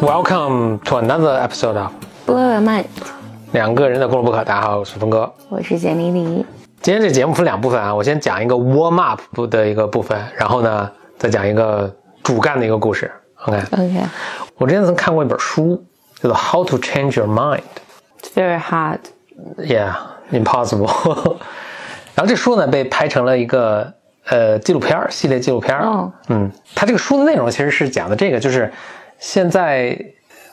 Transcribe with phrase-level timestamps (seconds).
[0.00, 1.92] Welcome to another episode of
[2.26, 2.86] Blow Your Mind，
[3.52, 4.38] 两个人的公路不可。
[4.44, 5.32] 大家好，我是峰哥。
[5.48, 6.44] 我是简丽丽。
[6.80, 13.10] 今天这节目分两部分啊，我先讲一个 warm up 的一个部分，然后呢，再讲一个主干的一个故事。
[13.46, 14.02] OK，OK，
[14.56, 15.84] 我之前曾看过一本书，
[16.20, 17.60] 叫做《How to Change Your Mind》。
[18.22, 19.00] It's very hard。
[19.58, 19.94] Yeah,
[20.30, 21.36] impossible。
[22.14, 23.92] 然后这书呢被拍成了一个
[24.26, 25.84] 呃纪录片儿系列纪录片儿。
[25.84, 28.72] 哦嗯，它这个书的内容其实是讲的这个，就是
[29.18, 29.98] 现在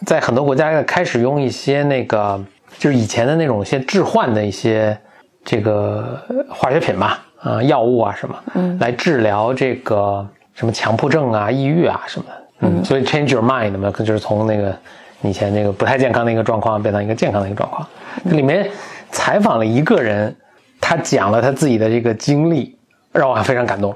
[0.06, 2.44] 在很多国家开始用一些那个
[2.80, 4.98] 就是以前的那种一些置换的一些
[5.44, 12.36] 这个化学品吧，啊、药物啊什么，嗯，来治疗这个什么强迫症啊、抑郁啊什么的。
[12.60, 14.76] 嗯，所以 change your mind 嘛，就是从那个
[15.22, 17.88] 以前那个不太健康的一个状况变成一个健康的一个状况。
[18.26, 18.70] 这里面
[19.12, 20.36] 采访了一个人，
[20.82, 22.78] 他讲了他自己的这个经历，
[23.12, 23.96] 让我非常感动。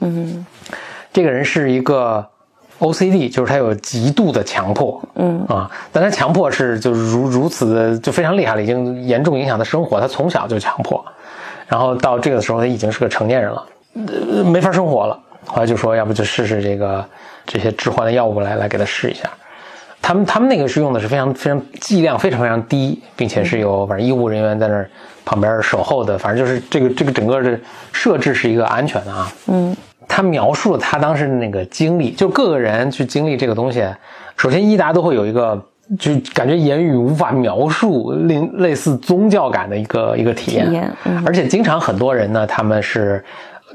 [0.00, 0.44] 嗯
[1.12, 2.24] 这个人是一个
[2.80, 10.00] OCD，就是他有极度的强迫，嗯啊，但他强迫是就如如此的就非常厉害了，已经严重影响他生活。
[10.00, 11.04] 他从小就强迫，
[11.68, 15.18] 然后到这个时候他已经是个成年人了，呃，没法生活了。
[15.46, 17.04] 后来就说，要不就试试这个
[17.46, 19.30] 这些致幻的药物来来给他试一下。
[20.02, 24.90] 他们他们那个是用的是非常非常剂量非常非常低，并且是有反正医务人员在那儿
[25.24, 27.58] 旁边守候的，反正就是这个这个整个的
[27.90, 29.32] 设置是一个安全的啊。
[29.46, 29.74] 嗯
[30.06, 33.82] 他描述了他当时的那个经历，就各个人去经历这个东西，
[34.36, 35.58] 首先伊达都会有一个，
[35.98, 43.24] 就感觉言语无法描述，令类似宗教感的一个一个体验，体验嗯而且经常很多人呢，他们是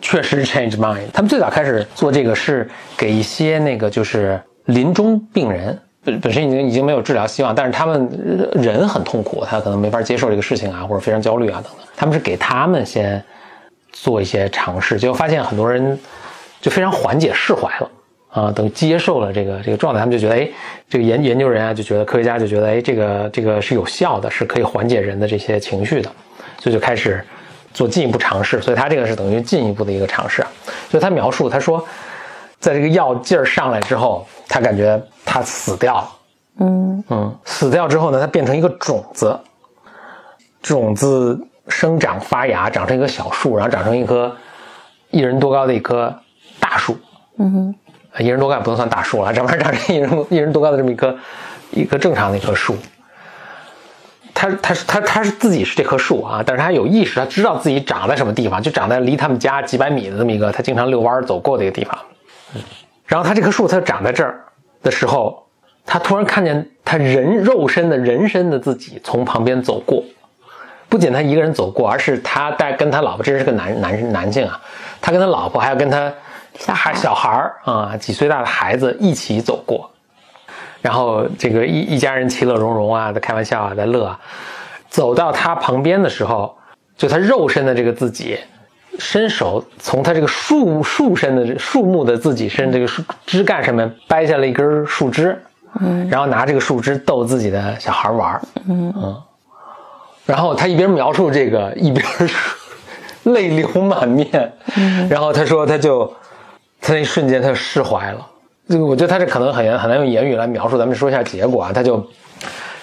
[0.01, 5.77] 确实 change mind，他们最早开始做这个是给一些那个就是临终病人。
[6.01, 8.09] 本本身已经已经没有治疗希望，但是他们
[8.53, 11.85] 人很痛苦，他可能没法接受这个事情啊，或者非常焦虑啊等等。
[11.97, 13.21] 他们是给他们先
[13.91, 15.99] 做一些尝试，结果发现很多人
[16.61, 17.91] 就非常缓解释怀了
[18.29, 20.49] 啊，等于接受了这个这个状态，他们就觉得，哎，
[20.87, 26.09] 这个研研究人啊就觉得科学家就觉得，哎，这个这个是有效的，是可以缓解人的这些情绪的，
[26.59, 27.21] 所以就开始
[27.73, 28.61] 做进一步尝试。
[28.61, 30.47] 所以他这个是等于进一步的一个尝试啊。
[30.89, 31.83] 所以他描述，他说，
[32.59, 36.09] 在这个药劲儿上来之后，他感觉他死掉了。
[36.61, 39.39] 嗯嗯，死掉之后呢，它变成一个种子，
[40.61, 44.35] 种子生长发芽，长成一棵小树，然后长成一棵
[45.09, 46.13] 一人多高的一棵
[46.59, 46.97] 大树。
[47.37, 47.75] 嗯哼
[48.17, 51.15] 一人多高也不能算大树了，长反正长成一人一人多高的这么一棵
[51.71, 52.75] 一棵正常的一棵树。
[54.39, 61.99] 他他是他他是自己是这棵树啊，但是他有意识，他知道自己长在什么地方，就长在离他们家几百米的这么一个他经常遛弯儿走过的一个地方。
[63.05, 64.39] 然后他这棵树，它长在这儿
[64.81, 65.45] 的时候，
[65.85, 70.01] 他突然看见他人肉身的人身的自己从旁边走过，
[70.87, 74.57] 不仅他一个人走过，而是他带跟他老婆，这是个男男男性啊，
[75.01, 76.09] 他跟他老婆还有跟他
[76.73, 79.91] 还小孩儿啊、几岁大的孩子一起走过，
[80.81, 84.19] 然后这个一一家人其乐融融啊，在开玩笑啊，在乐啊，
[84.89, 86.57] 走到他旁边的时候，
[86.97, 88.39] 就他肉身的这个自己，
[88.97, 95.41] 伸手从他这个树树身的树木的自己身这个树枝干上面掰下了一根树枝，
[95.79, 98.41] 嗯，然后拿这个树枝逗自己的小孩玩儿。
[98.67, 99.21] 嗯。
[100.25, 102.05] 然后他一边描述这个，一边
[103.23, 104.53] 泪流满面，
[105.09, 106.05] 然后他说他就
[106.79, 108.25] 他那一瞬间他就释怀了。
[108.69, 111.71] 这个我觉得他这可能很难很难用言语来描述，咱们说一下结果啊。
[111.73, 112.07] 他就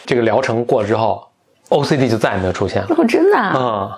[0.04, 1.24] 这个疗程过了之后
[1.68, 2.88] ，OCD 就再也没有出现了。
[2.90, 3.52] 哦，真的啊？
[3.56, 3.92] 嗯、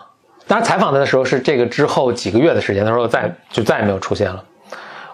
[0.47, 4.45] 当然采访他的时候是这个之后几个月的时间，他说再就再也没有出现了。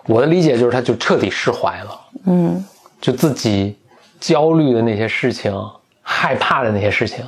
[0.07, 2.63] 我的理解就是他就彻底释怀了，嗯
[3.01, 3.79] 就自己
[4.19, 5.55] 焦虑的那些事情、
[6.03, 7.25] 害怕的那些事情，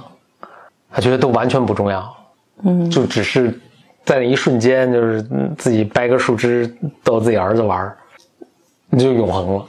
[0.91, 2.17] 他觉得都完全不重要，
[2.65, 3.59] 嗯就只是
[4.05, 6.75] 在那一瞬间，就是嗯自己掰个树枝
[7.05, 7.97] 逗自己儿子玩儿，
[8.99, 9.67] 就永恒了。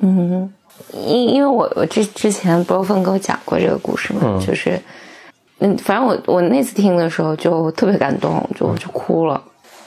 [0.00, 0.52] 嗯，
[0.92, 4.80] 因因为我我之之前波峰给我讲过这个故事嘛，就是
[5.58, 9.42] 嗯，反正我我那次听的时候就特别感动，就就哭了，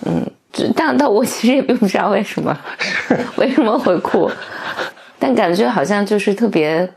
[0.05, 2.57] 嗯，就但但我其实也并不知道为什么
[3.37, 4.29] 为什么会哭，
[5.17, 6.89] 但感觉好像就是特别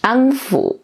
[0.00, 0.76] 安抚，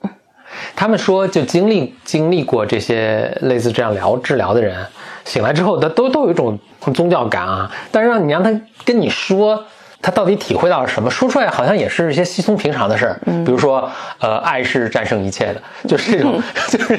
[0.76, 4.86] 他们说，就经历经历过这些类似这样疗治疗的人，
[5.24, 6.56] 醒来之后，他都都有一种
[6.94, 7.70] 宗教感啊。
[7.90, 9.64] 但是让你让他跟你说，
[10.00, 13.20] 他到底体会到了什么，说出来好像也是一些稀松平常的事儿。
[13.44, 13.90] 比如说，
[14.20, 16.40] 呃，爱是战胜一切的，就是这种，
[16.70, 16.96] 就是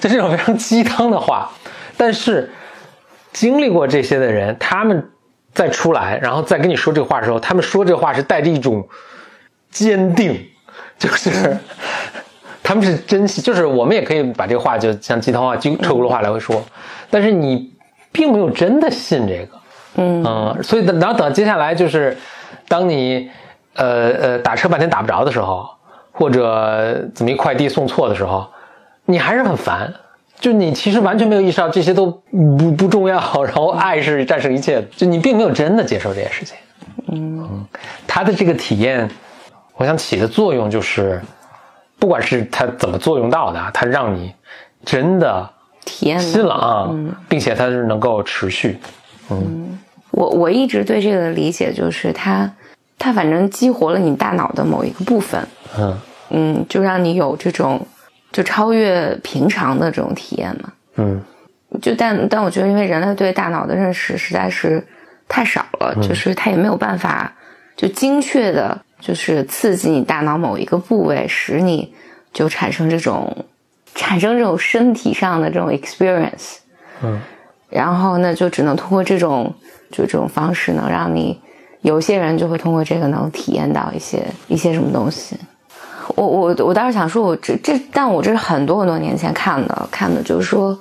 [0.00, 1.50] 就这种非常鸡汤的话。
[1.96, 2.50] 但是
[3.32, 5.10] 经历过这些的人，他们
[5.52, 8.88] 再出来，然后再跟你说这个话的时候，他们说这话是带着一种
[9.70, 10.48] 坚定，
[10.96, 11.58] 就是
[12.62, 16.64] 他们是珍惜，就是我们也可以把这个话就像鸡汤话、鸡车轱辘话来回说，
[17.10, 17.72] 但是你
[18.12, 19.58] 并没有真的信这个，
[19.96, 22.16] 嗯所以等然后等接下来就是
[22.68, 23.30] 当你
[23.74, 25.68] 呃呃打车半天打不着的时候，
[26.12, 28.46] 或者怎么一快递送错的时候，
[29.04, 29.92] 你还是很烦。
[30.40, 36.56] 就你其实完全没有意识到这些都不不重要，然后爱是战胜一切，就你并没有真的接受这件事情。
[37.08, 37.66] 嗯，
[38.06, 39.10] 他的这个体验，
[39.74, 41.20] 我想起的作用就是，
[41.98, 44.32] 不管是他怎么作用到的，他让你
[44.84, 45.50] 真的
[45.84, 46.88] 体验新了啊，
[47.28, 48.78] 并且它是能够持续。
[50.10, 52.50] 我我一直对这个的理解就是它，
[52.98, 55.46] 它反正激活了你大脑的某一个部分，
[55.78, 55.98] 嗯。
[56.30, 57.86] 嗯，就让你有这种
[58.30, 60.72] 就超越平常的这种体验嘛。
[60.96, 61.22] 嗯。
[61.80, 64.86] 就但但我觉得，因为人类对大脑的认识实在是
[65.26, 67.32] 太少了，就是他也没有办法
[67.76, 71.94] 就精确的，就是刺激你大脑某一个部位，使你
[72.32, 73.44] 就产生这种
[73.94, 76.56] 产生这种身体上的这种 experience。
[77.02, 77.20] 嗯，
[77.68, 79.52] 然后呢，就只能通过这种
[79.90, 81.38] 就这种方式，能让你
[81.82, 85.36] 有些人就会通过这个能体验到一些一些什么东西。
[86.16, 90.78] 我我我倒是想说，我这这，但我这是很多很多年前看的，看的就是说，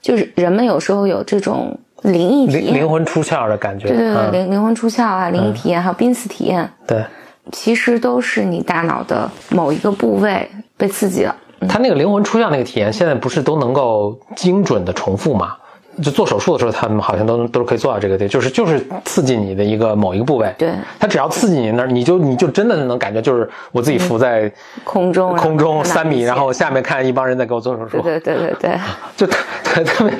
[0.00, 3.88] 就是人们有时候有这种灵异体验，灵灵魂出窍的感觉。
[3.88, 7.04] 对对对，嗯灵灵魂出窍啊，灵异体验，还有濒死体验，对，
[7.52, 11.36] 其实都是你大脑的某一个部位被刺激了。
[11.68, 15.56] 他那个灵魂出窍那个体验，现在不是都能够精准的重复吗？
[16.02, 20.52] 就做手术的时候，他们好像都都是可以做到这个的，就是就是刺激你的一个某一个部位。
[20.56, 24.50] 对他只要刺激你那儿，你就你就真的能感觉，就是我自己浮在
[24.84, 28.00] 空中，空中三米，然后下面看一帮人在给我做手术。
[28.00, 28.80] 对对对对对，
[29.16, 30.14] 就特特特别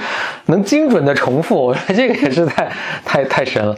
[0.46, 2.70] 能精准的重复，我觉得这个也是太
[3.04, 3.76] 太太神了。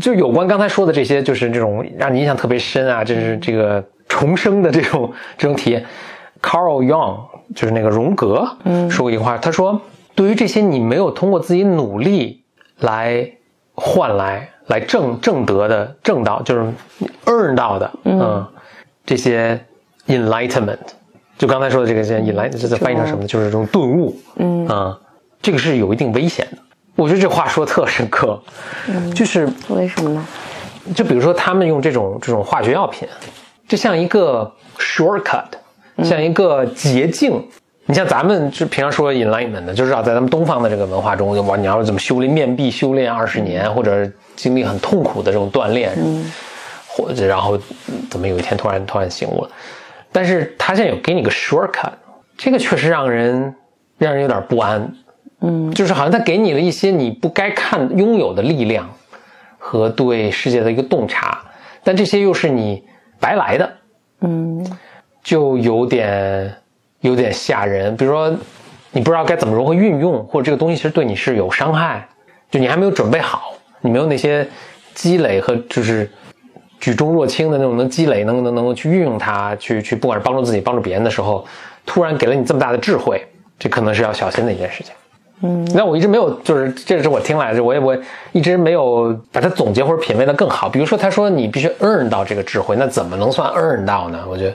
[0.00, 5.84] 就有关刚才说的这些，就是这种让你印象特别深啊，这是这个重生的这种这种体验。
[6.42, 7.18] Carl Jung
[7.54, 9.78] 就是那个荣格，嗯，说过一句话，他说，
[10.20, 12.44] 对于这些你没有通过自己努力
[12.80, 13.26] 来
[13.72, 16.70] 换来、来挣挣得的、挣到，就是
[17.24, 18.46] earn 到的，嗯，
[19.06, 19.58] 这些
[20.08, 20.76] enlightenment，
[21.38, 23.26] 就刚才说的这个现 enlighten，这翻译成什么呢？
[23.26, 25.00] 就是这种顿悟，嗯啊，
[25.40, 26.58] 这个是有一定危险的。
[26.96, 28.38] 我觉得这话说得特深刻，
[29.14, 30.26] 就是为什么呢？
[30.94, 33.08] 就比如说他们用这种这种化学药品，
[33.66, 35.46] 就像一个 shortcut，
[36.04, 37.42] 像一个捷径。
[37.90, 45.92] 你像咱们就平常说 enlightenment 的，就知道在咱们东方的这个文化中，哇，你要怎么修炼面壁修炼二十年，或者经历很痛苦的这种锻炼，
[46.86, 47.58] 或者然后
[48.08, 49.50] 怎么有一天突然突然醒悟了。
[50.12, 51.90] 但是他现在有给你个 shortcut，
[52.38, 53.56] 这个确实让人
[53.98, 54.94] 让人有点不安。
[55.40, 58.88] 嗯，就是好像他给你了一些你不该看拥有的力量
[59.58, 61.42] 和对世界的一个洞察，
[61.82, 62.84] 但这些又是你
[63.18, 63.72] 白来的，
[64.20, 64.64] 嗯
[65.24, 66.54] 就有点
[67.00, 67.96] 有点吓人。
[67.96, 68.30] 比如说，
[68.92, 72.06] 你不知道该怎么如何运用，或者这个东西其实对你是有伤害，
[72.50, 74.46] 就你还没有准备好，你没有那些
[74.94, 76.10] 积累和就是
[76.78, 81.44] 举重若轻的那种能积累，能能能够去运用它，去去不管是帮助自己、帮助别人的时候，
[81.86, 83.26] 突然给了你这么大的智慧，
[83.58, 84.92] 这可能是要小心的一件事情。
[85.42, 87.96] 嗯，那我一直没有，就是这是我听来的，我也我
[88.32, 90.68] 一直没有把它总结或者品味的更好。
[90.68, 94.22] 比如说，他说你必须 earn 到这个智慧，那怎么能算 earn 到呢？
[94.28, 94.54] 我觉得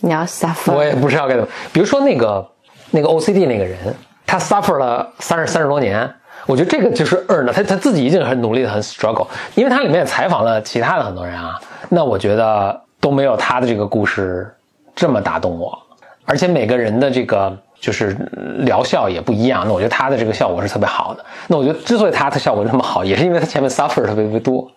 [0.00, 1.48] 你要 suffer，我也不知道该怎么。
[1.72, 2.46] 比如说那个
[2.90, 3.78] 那个 OCD 那个人，
[4.26, 6.10] 他 suffer 了三十三十多年，
[6.46, 14.52] 我觉得这个就是 earn 的，他他自己已经很努力的很 struggle，因为他里面也采访了其他的很多人啊，那我觉得都没有他的这个故事
[14.94, 15.78] 这么打动我，
[16.24, 18.16] 而且每个人的这个就是
[18.60, 21.24] 疗效也不一样，那我觉得他的这个效果是特别好的。
[21.48, 24.70] 那我觉得之所以他的效果这么好，也是因为他前面 suffer 特别特别多，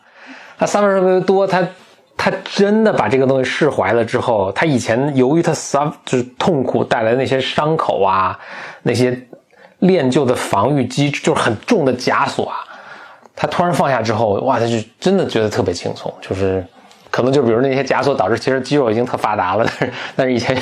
[0.57, 1.65] 他 suffer 特别多，他
[2.23, 8.39] 他真的把这个东西释怀了之后，他以前由于他伤就是痛苦带来的那些伤口啊，
[8.83, 9.27] 那些
[9.79, 12.55] 练就的防御机制，就是很重的枷锁啊，
[13.35, 16.65] 他突然放下之后，哇，他就真的觉得特别轻松，就是
[17.11, 20.57] 可能就比如那些枷锁导致其实肌肉已经特发达了，但是 但是以前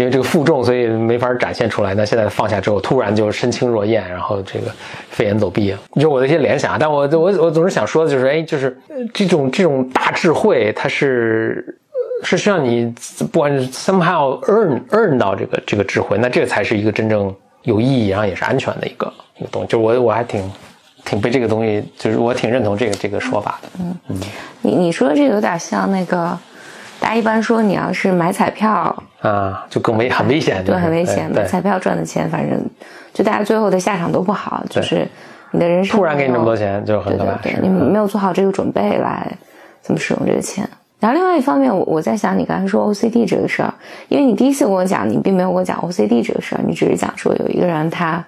[0.00, 1.92] 因为这个负重，所以没法展现出来。
[1.92, 4.72] 那现在放下之后，突然就身轻若燕，然后这个
[5.10, 6.78] 飞檐走壁，就我的一些联想。
[6.78, 8.74] 但我我我总是想说的就是，哎，就是
[9.12, 11.78] 这种这种大智慧，它是
[12.24, 12.86] 是需要你
[13.30, 19.68] 不管是 somehow earn earn 到这个这个智慧，那这个才是一个真正有意义，然后也是安全的一个一个东西。
[19.68, 20.50] 就我我还挺
[21.04, 23.68] 挺被这个东西，就是我挺认同这个这个说法的。
[23.80, 24.20] 嗯嗯
[24.62, 26.38] 你你说这个有点像那个，
[27.00, 31.30] 大家一般说你要是买彩票，啊，就更危很危险，对，很危险。
[31.34, 32.60] 买彩票赚的钱，反正
[33.12, 35.08] 就大家最后的下场都不好，就是
[35.50, 37.32] 你的人生突然给你这么多钱，就很可怕。
[37.36, 39.26] 对对对，是你没有做好这个准备来
[39.80, 40.68] 怎么使用这个钱。
[41.00, 43.72] 然后另外一方面，我我在想你刚才说 OCD 这个事儿，
[44.08, 48.22] 因为你第一次跟我讲，你并没有跟我讲 OCD 这个事儿，你只是讲说有一个人他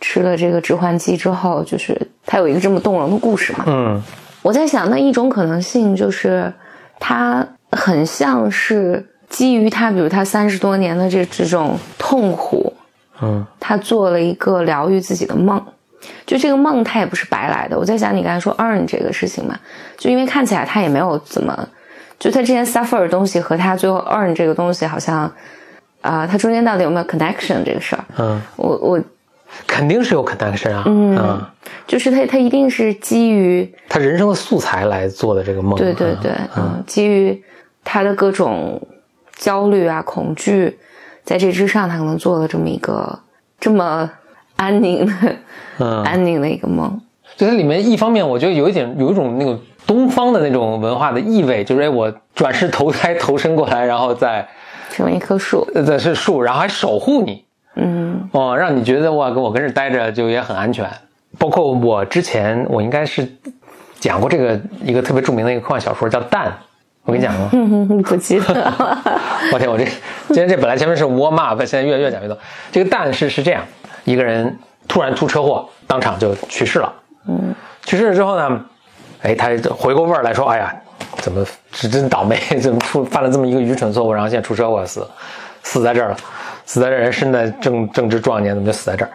[0.00, 3.64] 吃了这个致幻剂之后，就是他有一个这么动容的故事嘛。
[3.68, 4.02] 嗯
[4.42, 6.52] 我在想，那一种可能性就是
[6.98, 12.72] 他很像是基于他，比如他三十多年的这这种痛苦，
[13.22, 15.62] 嗯他做了一个疗愈自己的梦。
[16.24, 17.78] 就这个梦，他也不是白来的。
[17.78, 19.54] 我在想，你刚才说 earn 这个事情嘛，
[19.98, 21.68] 就因为看起来他也没有怎么，
[22.18, 25.30] 就他之前 suffer 的东西和他最后 earn 这个东西，好像
[26.00, 28.98] 啊、他中间到底有没有 connection 这个事儿，嗯，我我
[29.66, 30.82] 肯定是有 connection 啊。
[30.86, 31.46] 嗯，
[31.86, 35.76] 就是他他一定是基于他人生的素材来做的这个梦。
[35.76, 37.44] 对对对，嗯，基于
[37.84, 38.80] 他的各种
[39.36, 40.78] 焦虑啊、恐惧，
[41.24, 43.18] 在这之上，他可能做了这么一个
[43.58, 44.10] 这么
[44.56, 45.12] 安宁的、
[45.78, 46.02] 嗯。
[46.04, 47.00] 安宁的一个梦。
[47.36, 54.46] 就它里面一方面，我觉得有一点有一种那个东方的那种文化的意味，就是哎，我转世投胎投身过来，然后再
[54.90, 57.44] 成为一棵树，呃再是树，然后还守护你，
[57.76, 58.28] 嗯。
[58.32, 60.86] 哦，让你觉得哇，跟我跟这待着就也很安全。
[61.38, 63.26] 包括我之前我应该是
[63.98, 66.48] 讲过这个一个特别著名的一个科幻小说叫《蛋》，
[67.10, 67.48] 我跟你讲过。
[67.58, 69.02] 嗯，不记得了。
[69.52, 69.84] 我天，我这
[70.28, 72.38] 今天这本来前面是 warm up，现在越越讲越多。
[72.70, 73.64] 这个但是是这样，
[74.04, 76.92] 一个人突然出车祸，当场就去世了。
[77.26, 77.52] 嗯
[77.84, 78.64] 去世了之后呢，
[79.22, 80.72] 哎，他回过味儿来说，哎呀，
[81.16, 85.04] 怎么是真倒霉， 怎么出犯了这么一个愚蠢错误，然后现在出车祸死，
[85.64, 86.16] 死在这儿了，
[86.64, 89.10] 死在这儿，人身在正正值壮年，怎么就死在这儿？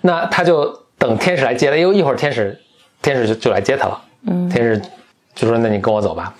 [0.00, 2.58] 那他就等天使来接他，因为一会儿天使
[3.02, 4.00] 天使就就来接他了。
[4.28, 4.80] 嗯天使
[5.34, 6.32] 就说：“那你跟我走吧。”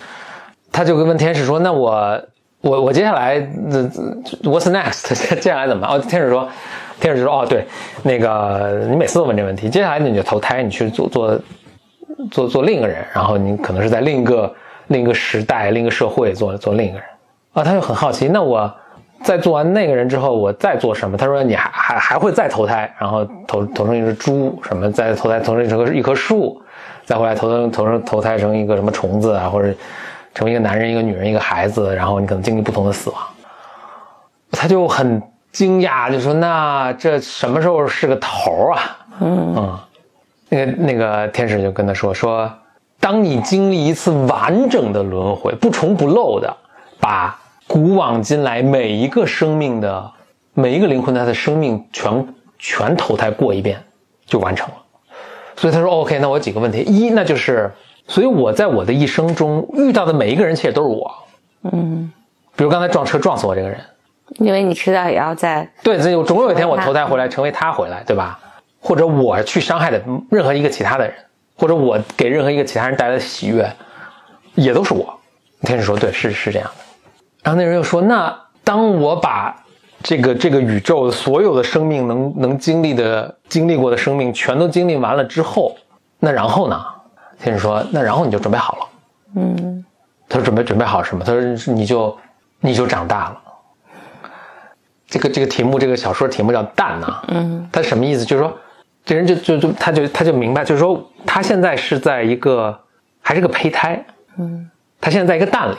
[0.75, 2.21] 他就问天使说：“那我
[2.61, 3.40] 我我接下来
[4.43, 5.14] what's next？
[5.38, 6.49] 接下来怎么办？”哦，天使说，
[6.99, 7.64] 天使说：“哦，对，
[8.02, 11.38] 那个你每次都问这问题，接下来你就投胎，你去做做
[12.28, 14.52] 做做另一个人，然后你可能是在另一个
[14.88, 17.07] 另一个时代、另一个社会做做另一个人。”
[17.54, 18.69] 啊，他就很好奇，那我
[19.23, 21.16] 在做完那个人之后，我再做什么？
[21.16, 26.61] 他说：“你还还还会再投胎，然后投投成一只猪，什么再投胎投成一棵一棵树。”
[27.07, 29.71] 再回来投生投成投胎成一个什么虫子啊，或者
[30.34, 33.22] 成为一个男人、一个女人、一个孩子，然后你可能经历不同的死亡。
[34.50, 35.22] 他就很
[35.52, 39.78] 惊讶，就说：“那这什么时候是个头啊？”嗯
[40.48, 42.52] 那个那个天使就跟他说：“说
[43.00, 46.56] 当你经历一次完整的轮回，不重不漏的，
[47.00, 50.10] 把古往今来每一个生命的
[50.52, 53.82] 每一个灵魂他的生命全全投胎过一遍，
[54.26, 54.74] 就完成了。”
[55.56, 57.72] 所以他说：“OK，那我有几个问题，一那就是，
[58.06, 61.11] 所以我在我的一生中遇到的每一个人，其实都是我。
[61.73, 62.12] 嗯，
[62.54, 63.80] 比如刚才撞车撞死我这个人，
[64.38, 68.38] 因为你迟早也要在对，这有总有一天我投胎回来，成为他回来，对吧？
[68.80, 71.14] 或者我去伤害的任何一个其他的人，
[71.56, 73.66] 或者我给任何一个其他人带来的喜悦，
[74.54, 75.18] 也都是我。
[75.62, 76.75] 天使说：对，是是这样的。
[77.42, 79.64] 然后那人又说：那当我把
[80.02, 85.75] 这个这个宇宙所有的生命能能经历的经历过的生命全都经历完了之后，
[86.18, 86.84] 那然后呢？
[87.44, 88.86] 天使说：那然后你就准备好了。
[89.36, 89.84] 嗯
[90.26, 91.22] 他说准备准备好什么？
[91.22, 92.16] 他说你就
[92.60, 93.40] 你就长大了。
[95.06, 98.24] 这个这个题目，这个小说题目叫“蛋”呐，嗯他什么意思？
[98.24, 98.56] 就是说，
[99.04, 102.80] 这人就就就他就他就明白，就是说他现在是在一个
[103.20, 104.02] 还是个胚胎，
[104.38, 104.70] 嗯
[105.02, 105.76] 他现在在一个蛋里，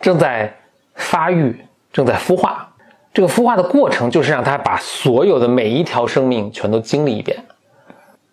[0.00, 0.54] 正在
[0.94, 2.68] 发育，正在孵化。
[3.12, 7.36] 这个孵化的过程就是让他把所有的每一条生命全都经历一遍。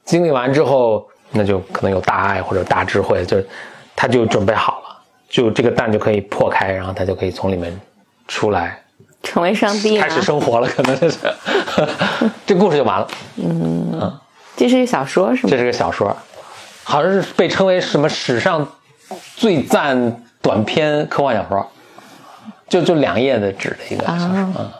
[0.06, 3.48] 经历完之后，那就可能有大爱或者大智慧，就是
[3.96, 4.98] 他就准备好了，
[5.30, 7.80] 就这个蛋就可以破开，然后他就可以从里面
[8.28, 8.82] 出来，
[9.22, 10.22] 成为上帝开始？
[10.22, 11.18] 生活了，可能就是
[12.46, 13.08] 这故事就完了。
[13.38, 14.20] 嗯
[14.56, 15.58] 这是一个小说是吗这？
[15.58, 16.18] 是个小说，
[16.84, 18.68] 好像是被称为什么史上
[19.36, 21.72] 最赞短篇科幻小说，
[22.68, 24.26] 就就两页的纸的一个小说。
[24.26, 24.72] 啊嗯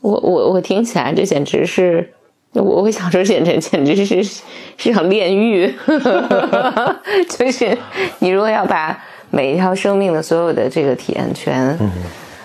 [0.00, 2.14] 我我我听起来这简直是，
[2.60, 4.22] 我我会想说简直简直是
[4.76, 5.72] 是场炼狱，
[7.28, 7.76] 就是
[8.18, 8.98] 你如果要把
[9.30, 11.78] 每一条生命的所有的这个体验全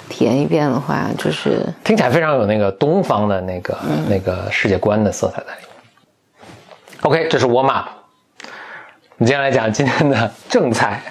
[0.10, 3.78] 体验一遍的话，就是听起来非常有那个东方的那个、
[4.10, 5.70] 那个世界观的色彩在里面。
[7.04, 7.88] OK，这是 warm up。
[9.18, 11.02] 我们接下来讲今天的正菜，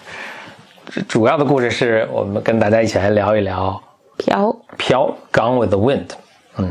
[1.08, 3.80] 主要的故事是我们跟大家一起来聊一聊
[4.18, 6.08] 飘飘 Gone with the Wind。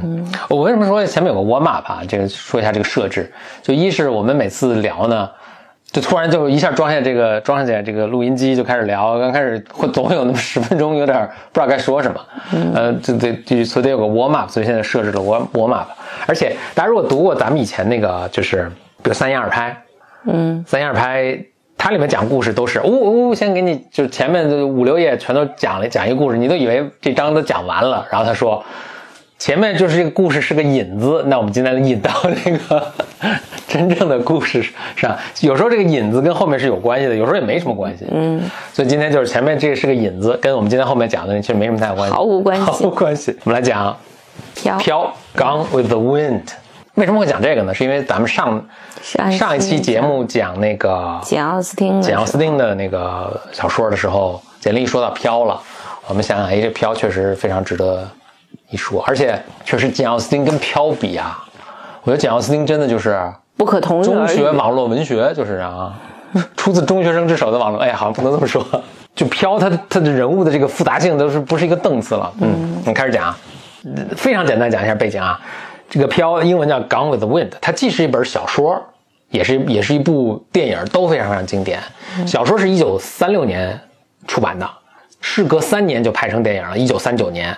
[0.04, 2.02] 嗯，我为什么说前面有个 warm up 啊？
[2.08, 3.32] 这个说一下这个设置，
[3.62, 5.30] 就一是我们每次聊呢，
[5.92, 12.22] 就突然就一下装下这个装上去这个录音机就开始聊，刚开始会总会有那么十分钟有点不知道该说什么，
[12.74, 15.90] 呃，这得就所以得有个 warm up，所以现在设置了 warm warm up。
[16.28, 18.70] 而且大家如果读过咱们以前那个就是
[19.02, 19.84] 比如三言二拍，
[20.26, 21.40] 嗯三言二拍
[21.78, 28.62] 它里面讲故事都是呜呜，先给你就前面五六页全都讲了讲一个故事，你都以为这章都讲完了，然后他说
[29.40, 32.12] 前面就是这个故事是个引子， 那我们今天引到
[32.46, 32.92] 那个
[33.68, 34.62] 真正的故事
[34.98, 35.18] 上。
[35.40, 38.06] 有时候这个引子跟后面是有关系的，有时候也没什么关系。
[38.12, 38.42] 嗯，
[38.74, 43.36] 所以今天就是前面这个是个引子，跟我们今天后面讲的其实没什么太大关系，毫无关系，毫无关系。
[43.46, 43.96] 我们来讲
[44.56, 46.44] 飘飘，Gone with the Wind。
[46.96, 47.74] 为什么会讲这个呢？
[47.74, 48.62] 是因为咱们上
[49.32, 55.58] 上一期节目讲那个简奥斯汀简奥斯汀的那个小说的时候，简历说到飘了，
[56.08, 58.06] 我们想想，哎，这飘确实非常值得
[58.70, 61.44] 一说，而且确实简奥斯汀跟飘比啊，
[62.04, 63.20] 我觉得简奥斯汀真的就是
[63.58, 65.94] 不可同日中学网络文学就是啊，
[66.56, 68.64] 出自中学生之手的网络，哎，好像不能这么说，
[69.16, 72.32] 就飘他他的人物的这个复杂性都是不是一个档次了。
[72.42, 73.36] 嗯，我们开始讲，
[74.16, 75.40] 非常简单讲一下背景啊。
[75.90, 78.80] 这个飘英文叫《Gone with the Wind》，它既是一本小说，
[79.32, 81.80] 也是也是一部电影，都非常非常经典。
[82.28, 83.80] 小说是一九三六年
[84.28, 84.70] 出版的，
[85.20, 86.78] 事隔三年就拍成电影了。
[86.78, 87.58] 一九三九年，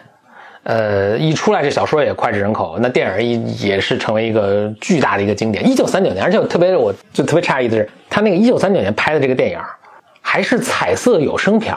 [0.63, 5.67] 呃，一出来这小说也脍炙人口，那电影也也是成为一个巨大的一个经典。
[5.67, 9.57] 一九三九年，而且特别我就特别诧异的是，他那个一九三九年拍的这个电影
[10.21, 11.75] 还是彩色有声片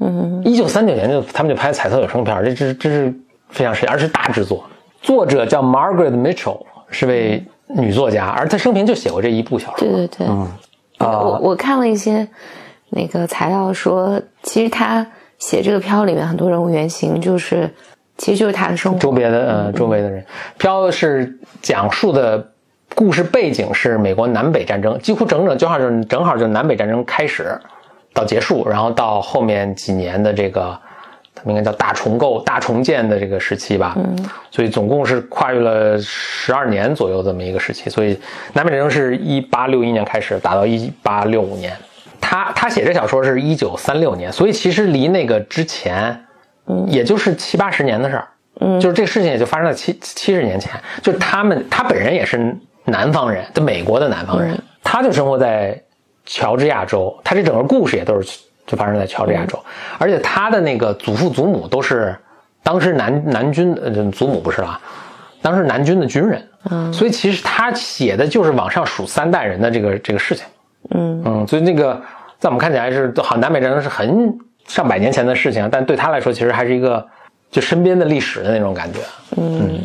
[0.00, 3.14] 嗯，一九三九年就他们就拍彩色有声片这这这是
[3.50, 4.64] 非常神，而是大制作。
[5.00, 9.78] 作者叫 Margaret Mitchell，是位女作家，而她生平就写过这一部小说。
[9.78, 10.48] 对对对，嗯，
[10.98, 12.26] 我我看了一些
[12.90, 15.06] 那个材料说，其实她
[15.38, 17.72] 写这个片里面很多人物原型，就是
[18.18, 20.24] 其实就是他的生活周边的呃周围的人。
[20.58, 22.46] 飘是讲述的
[22.94, 27.58] 故事背景是美国南北战争，几乎整整就好就正好就南北战争开始
[28.12, 30.78] 到结束，然后到后面几年的这个。
[31.38, 34.16] 他们应该叫大重构、大重建的这个时期吧，嗯，
[34.50, 37.90] 所以总共是跨越了十二年左右这么一个时期。
[37.90, 38.18] 所以
[38.54, 41.76] 南北战争是一八六一年开始，打到一八六五年。
[42.22, 46.18] 他他写这小说是一九三六年，所以其实离那个之前，
[46.66, 48.28] 嗯，也就是七八十年的事儿，
[48.60, 50.72] 嗯，就是这个事情也就发生在七七十年前。
[51.02, 55.82] 就是他们他本人也是南方人，在美国的南方人，他就生活在
[56.24, 58.38] 乔治亚州，他这整个故事也都是。
[58.66, 59.56] 就发生在乔治亚州，
[59.96, 62.12] 而且他的那个祖父祖母都是
[62.64, 64.80] 当时南南军，呃，祖母不是啦，
[65.40, 70.44] 当时南军的军人，嗯，所以其实他写的就是往上数三代人的这个这个事情，
[70.90, 71.22] 嗯。
[71.24, 72.02] 嗯，所以那个
[72.40, 77.06] 在我们看起来是好南北战争是很上百年前的事情，但对他来说其实还是一个
[77.50, 79.00] 就身边的历史的那种感觉，
[79.36, 79.80] 嗯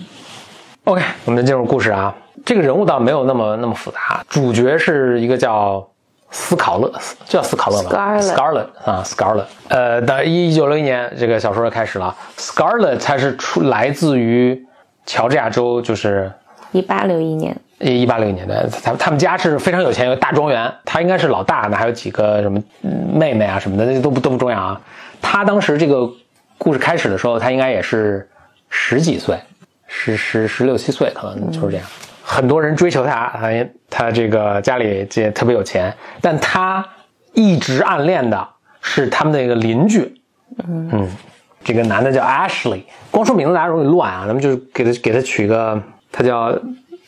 [0.86, 2.16] ，OK，我们进入故事啊，
[2.46, 5.88] 这个人物倒没有那么那么复杂，主角是一个叫。
[6.34, 6.90] 斯考勒，
[7.26, 9.44] 叫斯考勒吧？Scarlet 啊，Scarlet。
[9.68, 12.16] 呃，到一九六一年，这个小说开始了。
[12.38, 14.66] Scarlet 它是出来自于
[15.06, 16.32] 乔治亚州，就是
[16.72, 18.66] 一八六一年，一八六一年代。
[18.84, 20.72] 他他们家是非常有钱，有大庄园。
[20.86, 22.62] 他应该是老大，那还有几个什么
[23.14, 24.82] 妹妹啊什么的，那都不都不重要啊。
[25.22, 26.10] 他当时这个
[26.58, 28.30] 故事开始的时候，他应该也是
[28.70, 29.38] 十几岁，
[29.88, 31.86] 十十十六七岁，可能就是这样。
[32.24, 33.50] 很多人追求他，他
[33.90, 36.86] 他这个家里这特别有钱，但他
[37.34, 38.48] 一直暗恋的
[38.82, 40.22] 是他们那个邻居，
[40.68, 41.10] 嗯，
[41.64, 46.58] 这个男的叫 Ashley，光说名字大家容易乱啊，咱们就给他给他取个，他叫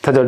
[0.02, 0.22] 他叫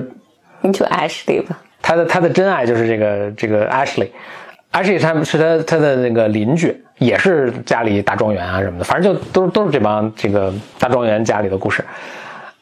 [0.66, 11.84] 你就 Ashley 吧，他的他的真爱就是这个这个 Ashley，Ashley 他是他他的那个邻居，也是家里大庄园啊什么的，反正就都都是这帮这个大庄园家里的故事，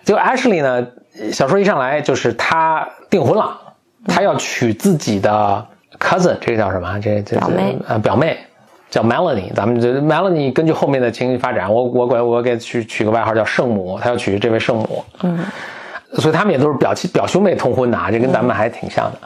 [0.04, 0.86] 就 Ashley 呢。
[1.32, 3.56] 小说一上来就是他订婚了，
[4.08, 5.64] 他要娶自己的
[6.00, 6.98] cousin，这个叫什么？
[6.98, 8.36] 这这表妹呃表妹
[8.90, 15.04] 叫 Melanie，咱们这 Melanie 根据后面的情绪发展，我我管我给取取个外号叫圣母，他要娶这位圣母。
[15.22, 15.38] 嗯，
[16.16, 19.18] 所以他们也都是表亲表兄妹通婚的啊，这跟咱们还挺像的。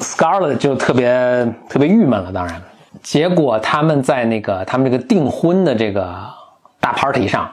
[0.00, 2.60] Scarlett 就特别特别郁闷了，当然，
[3.02, 6.18] 结果他们在那个他们这个订婚的这个
[6.80, 7.50] 大 party 上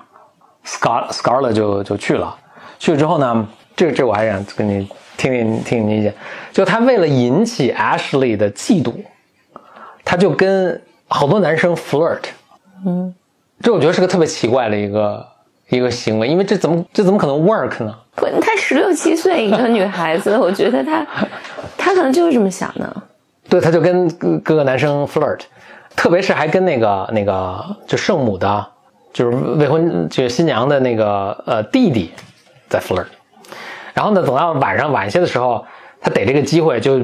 [0.66, 2.36] ，Scar Scarlett 就就去了。
[2.80, 6.14] 去了之后呢，这这我还想跟你听听听你意见。
[6.54, 8.94] 就他为了引起 Ashley 的嫉妒，
[10.06, 12.22] 他就跟好多男生 flirt。
[12.86, 13.14] 嗯，
[13.62, 15.28] 这我觉得是个特别奇怪的一个
[15.70, 17.94] 一个行为，因为这怎么这怎么可能 work 呢？
[18.18, 21.08] 不，她十六七岁一个女孩子，我觉得她
[21.78, 22.94] 她可能就是这么想的。
[23.48, 24.10] 对，她就跟
[24.42, 25.40] 各个男生 flirt，
[25.96, 28.68] 特别是还跟那个那个就圣母的，
[29.14, 32.12] 就是未婚就是新娘的那个呃弟弟。
[32.70, 33.06] 在 flirt，
[33.94, 35.66] 然后呢，等到晚上晚些的时候，
[36.02, 37.00] 他逮这个机会就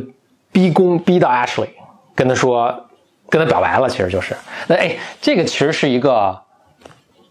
[0.52, 1.70] 逼宫逼到 Ashley，
[2.14, 2.86] 跟他说，
[3.30, 4.36] 跟他表白了，其实就是，
[4.68, 6.38] 那哎，这个其实是一个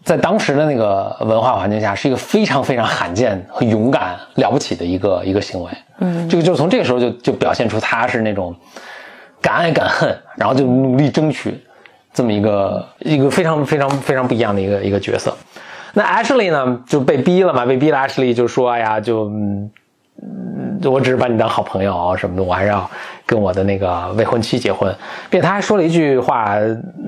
[0.03, 5.71] 在当时的那个文化环境下，是一个非常非常罕见和勇敢了不起的一个一个行为。
[5.99, 8.53] 嗯，这个就是从这个时候就就表现出他是那种
[9.41, 11.57] 敢爱敢恨，然后就努力争取
[12.13, 15.35] 这么一个一个非常非常非常不一样的一个一个角色。
[15.93, 17.97] 那 Ashley 呢就被逼了嘛，被逼了。
[17.97, 22.89] Ashley 就说：“哎呀，就嗯，我只是把你当好朋友什么的，我还是要
[23.25, 24.93] 跟我的那个未婚妻结婚。”
[25.29, 26.57] 并且他还说了一句话，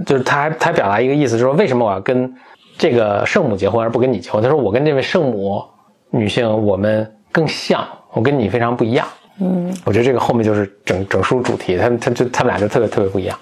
[0.05, 2.31] 就是他还他还表达一个意思，就是说为什么我要跟
[2.77, 4.41] 这个圣母结婚而不跟你结婚？
[4.41, 5.63] 他说：“我跟这位圣母
[6.11, 9.07] 女性，我们更像，我跟你非常不一样。”
[9.39, 13.37] 嗯，我觉得这个后面就是整整书主题，他们他就他们俩就特别特别不一样。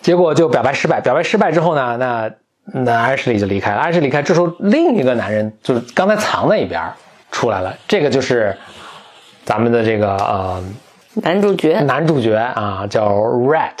[0.00, 2.30] 结果就表白失败，表白失败之后呢，那。
[2.70, 3.78] 那艾什莉就离开了。
[3.78, 6.82] 艾什莉离开，这时候另一个男人就是刚才藏在一边
[7.32, 7.74] 出来了。
[7.88, 8.54] 这个就是
[9.46, 10.62] 咱们的这个呃
[11.14, 13.72] 男主角，男主角啊，叫 Rat，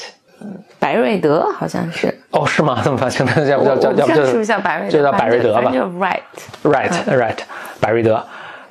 [0.78, 2.16] 白瑞德好像是。
[2.30, 2.80] 哦，是吗？
[2.84, 5.70] 这么发，现在叫不叫叫叫不是不是叫白瑞德，就叫白瑞德吧。
[5.72, 7.38] 就 Rat，Rat，Rat，
[7.80, 8.24] 白瑞德。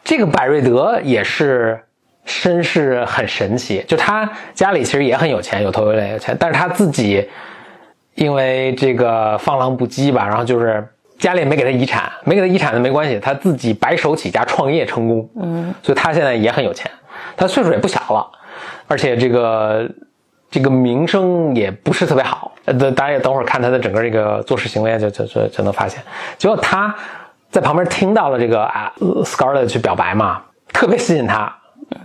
[0.03, 1.79] 这个白瑞德也是
[2.25, 7.29] 身世很神奇，就他家里其实也很有钱，有头有脸有钱，但是他自己。
[8.15, 10.83] 因为这个放浪不羁吧，然后就是
[11.19, 16.89] 家里没给他遗产，没给他遗产的没关系，他自己白手起家创业成功，嗯，所以他现在也很有钱，
[17.35, 18.27] 他岁数也不小了，
[18.87, 19.87] 而且这个
[20.49, 26.01] 这个名声也不是特别好，呃，大家也等会儿看他的整个这个做事行为就就就就能发现，
[26.37, 26.95] 结果他
[27.49, 28.91] 在旁边听到了这个啊
[29.23, 30.41] ，Scarlett 去表白嘛，
[30.73, 31.53] 特别吸引他。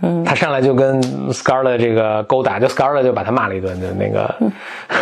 [0.01, 1.01] 嗯，他上来就跟
[1.31, 4.35] Scarlett 这个勾搭，就 Scarlett 就把他骂了一顿，就那个，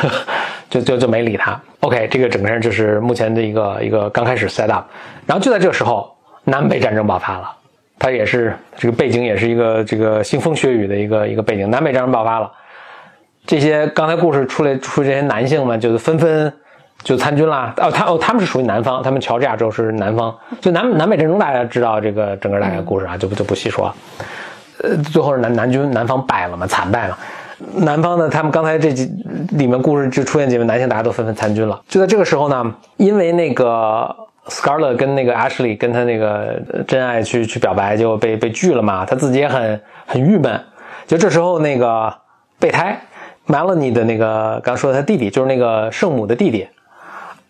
[0.71, 1.60] 就就就没理他。
[1.82, 4.86] OK，这个整个人就是目前的一个一个刚开始 set up，
[5.27, 6.12] 然后就在这个时候，
[6.43, 7.51] 南北战争爆发了。
[7.99, 11.69] 他也是这个背景，也是一个这个腥风血雨的一个一个背景。
[11.69, 12.51] 南北战争爆发了，
[13.45, 16.51] 这些刚才故事出来出这些男性们，就是纷纷
[17.04, 17.73] 就参军啦。
[17.77, 20.36] 哦，他哦，他们是属于南方，他们乔治亚州是南方。
[20.60, 23.95] 就南南北战争，大家知道这个整个大概故事啊，就不就不细说了。
[24.84, 27.17] 呃，最后是南南军南方败了嘛，惨败嘛。
[27.75, 29.06] 南方呢，他们刚才这几
[29.51, 31.80] 里面故事就出现几位男性，大家都纷纷参军了。
[31.88, 34.15] 就在这个时候呢，因为那个
[34.47, 40.60] Scarlett 跟那个 Ashley 跟他那个真爱去去表白，就被被拒了嘛，他自己也很很郁闷。
[41.06, 42.12] 就这时候，那个
[42.60, 42.99] 备胎
[43.52, 46.66] Melanie 的那个刚说他弟弟，就是那个圣母的弟弟，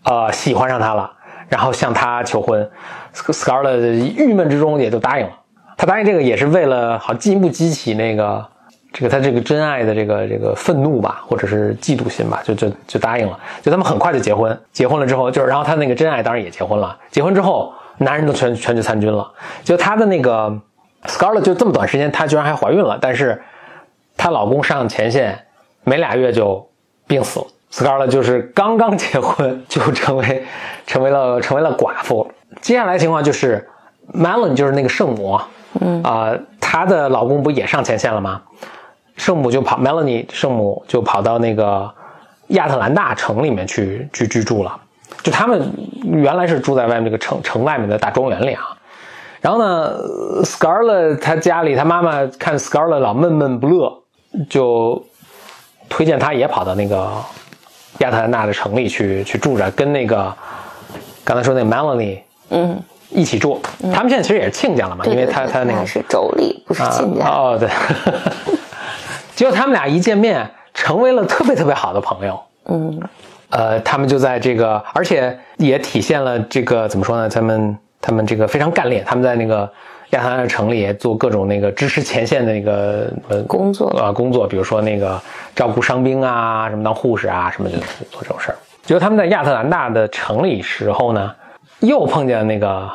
[0.03, 1.11] 呃，喜欢上他了，
[1.47, 2.67] 然后向他求婚。
[3.13, 3.77] Scarlett
[4.17, 5.31] 郁闷之中也就答应了。
[5.77, 8.45] 他答应这个也是为了好进一步激起那个
[8.91, 13.39] 这个他这个真爱的这个这个愤怒吧，或者是嫉妒心吧，就就就答应了。
[13.61, 16.97] 就他们很快就结婚，结婚了之后，就是然后他那个真爱当然也结婚了。
[17.11, 19.31] 结婚之后，男人都全全去参军了。
[19.63, 20.51] 就她的那个
[21.05, 22.97] Scarlett 就这么短时间，她居然还怀孕了。
[22.99, 23.41] 但是
[24.17, 25.45] 她老公上前线
[25.83, 26.69] 没俩月就
[27.07, 27.45] 病死了。
[27.71, 30.43] Scarlett 就是刚刚结婚就成为
[30.85, 32.29] 成为了成为了寡妇。
[32.61, 33.67] 接下来情况就是
[34.13, 35.39] Melon 就是那个圣母。
[35.79, 38.41] 嗯啊，她的老公不也上前线了吗？
[39.15, 41.89] 圣母就跑，Melanie 圣母就跑到那个
[42.47, 44.77] 亚特兰大城里面去去居住了。
[45.23, 45.71] 就他们
[46.03, 48.63] 原来是住在外面这个城城外面的大庄园里啊。
[49.39, 49.97] 然后呢
[50.43, 54.03] ，Scarlett 她家里，她妈妈看 Scarlett 老闷闷不乐，
[54.49, 55.05] 就
[55.91, 57.11] 推荐他也跑到那个
[57.99, 60.33] 亚特兰大的城里去去住着，跟那个
[61.23, 62.81] 刚才说那个 Melanie，嗯。
[63.13, 63.61] 一起住，
[63.93, 67.27] 他们现在其实也是亲家了嘛，因为他他那个是妯娌，不是亲家。
[67.27, 67.67] 哦，对。
[69.35, 72.39] 结果他们俩一见面，成为了特别特别好的朋友。
[72.67, 73.01] 嗯，
[73.49, 77.27] 呃，他们就在这个，而且也体现了这个怎么说呢？
[77.27, 79.69] 他们他们这个非常干练，他们在那个
[80.11, 85.19] 亚特兰大城里做各种那个支持前线的那个呃工作啊工作，比如说那个
[85.55, 87.77] 照顾伤兵啊，什么当护士啊，什么就
[88.09, 88.55] 做这种事儿。
[88.83, 91.35] 结果他们在亚特兰大的城里时候呢。
[91.79, 92.87] 又碰见那个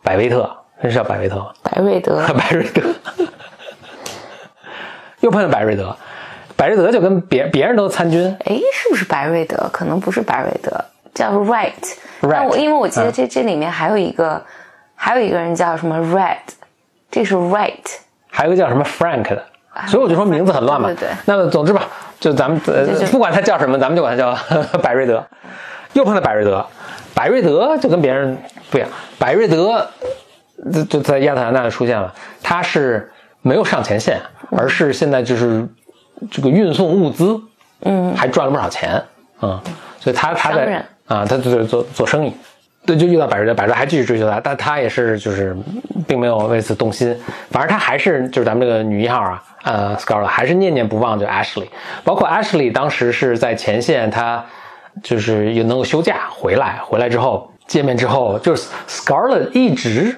[0.00, 0.48] 百威特，
[0.80, 1.50] 那是叫百威特吗？
[1.64, 2.82] 百瑞德， 百瑞德，
[5.18, 5.96] 又碰见百瑞德，
[6.54, 9.68] 百瑞德就跟别别人都参军，哎，是不是百瑞德？
[9.72, 12.54] 可能不是百瑞德，叫 Right，Right。
[12.54, 14.40] 因为我记得这这里面还有一个，
[14.94, 16.36] 还有一个人叫什么 Red，
[17.10, 17.84] 这是 Right，
[18.30, 19.44] 还有个叫什么 Frank 的，
[19.86, 20.88] 所以我就说名字很乱嘛。
[20.88, 21.08] 对对。
[21.26, 21.82] 那么总之吧，
[22.20, 24.36] 就咱们呃，不管他叫什么，咱们就管他叫
[24.80, 25.24] 百瑞德。
[25.94, 26.64] 又碰到百瑞德。
[27.14, 28.38] 百瑞德就跟别人
[28.70, 29.88] 不一样，百瑞德
[30.72, 32.14] 就就在亚特兰大出现了。
[32.42, 33.10] 他是
[33.42, 35.66] 没有上前线，而是现在就是
[36.30, 37.40] 这个运送物资，
[37.80, 39.02] 嗯，还赚了不少钱，
[39.42, 39.60] 嗯，
[39.98, 42.32] 所以他他在啊，他做做做生意，
[42.88, 45.56] 对，就遇到百瑞德，百瑞德还继续追求他，但他也是就是
[46.06, 47.14] 并没有为此动心，
[47.50, 51.66] 反而他还是就是咱们这个女一号啊，呃，Scarlett 还是念念不忘就 Ashley，
[52.02, 54.44] 包括 Ashley 当时是在前线，他。
[55.00, 60.12] 就是也能够休假回来，回来之后见面之后，就是 Scarlett 一直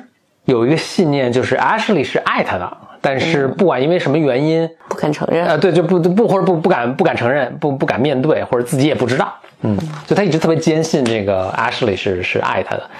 [0.46, 5.46] 有一个信念，就是 Ashley 是爱他的，但是不管因为什么原因，不肯承认。
[5.46, 9.30] 呃，对，就不不或者不不敢不敢承认，不不敢面对，或者自己也不知道。
[9.62, 12.90] 嗯，就他一直特别坚信这个 Ashley 是是爱他的。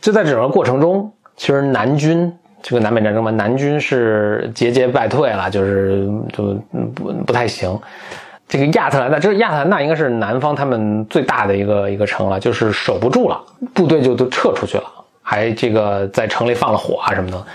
[0.00, 6.54] 就在整个过程中，其实南军这个南北战争嘛，南军是节节败退了，就是就
[6.94, 7.78] 不不太行。
[8.48, 13.38] 这个亚特兰大，这个亚特兰大应该是南方他们最大的一个一个城了，就是守不住了，
[13.74, 14.84] 部队就都撤出去了，
[15.22, 17.46] 还这个在城里放了火啊什么的。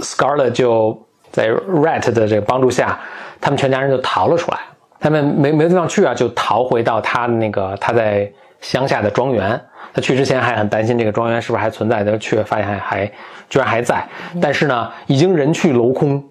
[0.00, 0.98] ，Scarlett 就
[1.30, 2.98] 在 Rat 的这个帮助下，
[3.40, 4.58] 他们全家人就逃了出来。
[5.00, 8.30] 他们没没地方去啊，就逃回到他那个他在
[8.60, 9.60] 乡下的庄园。
[9.94, 13.06] 他去之前还很担心这个庄园是不是还存在，但去发现还还
[13.48, 14.06] 居然还在。
[14.40, 16.22] 但是呢，已经人去楼空。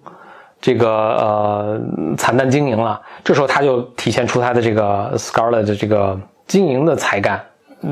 [0.58, 1.80] 这个呃
[2.16, 7.40] 惨淡经营了，这时候他就体现出他的这个 Scarlett 的这个经营的才干，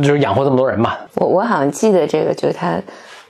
[0.03, 0.97] 就是养活这么多人嘛。
[1.17, 2.81] 我我好像记得这个，就是他，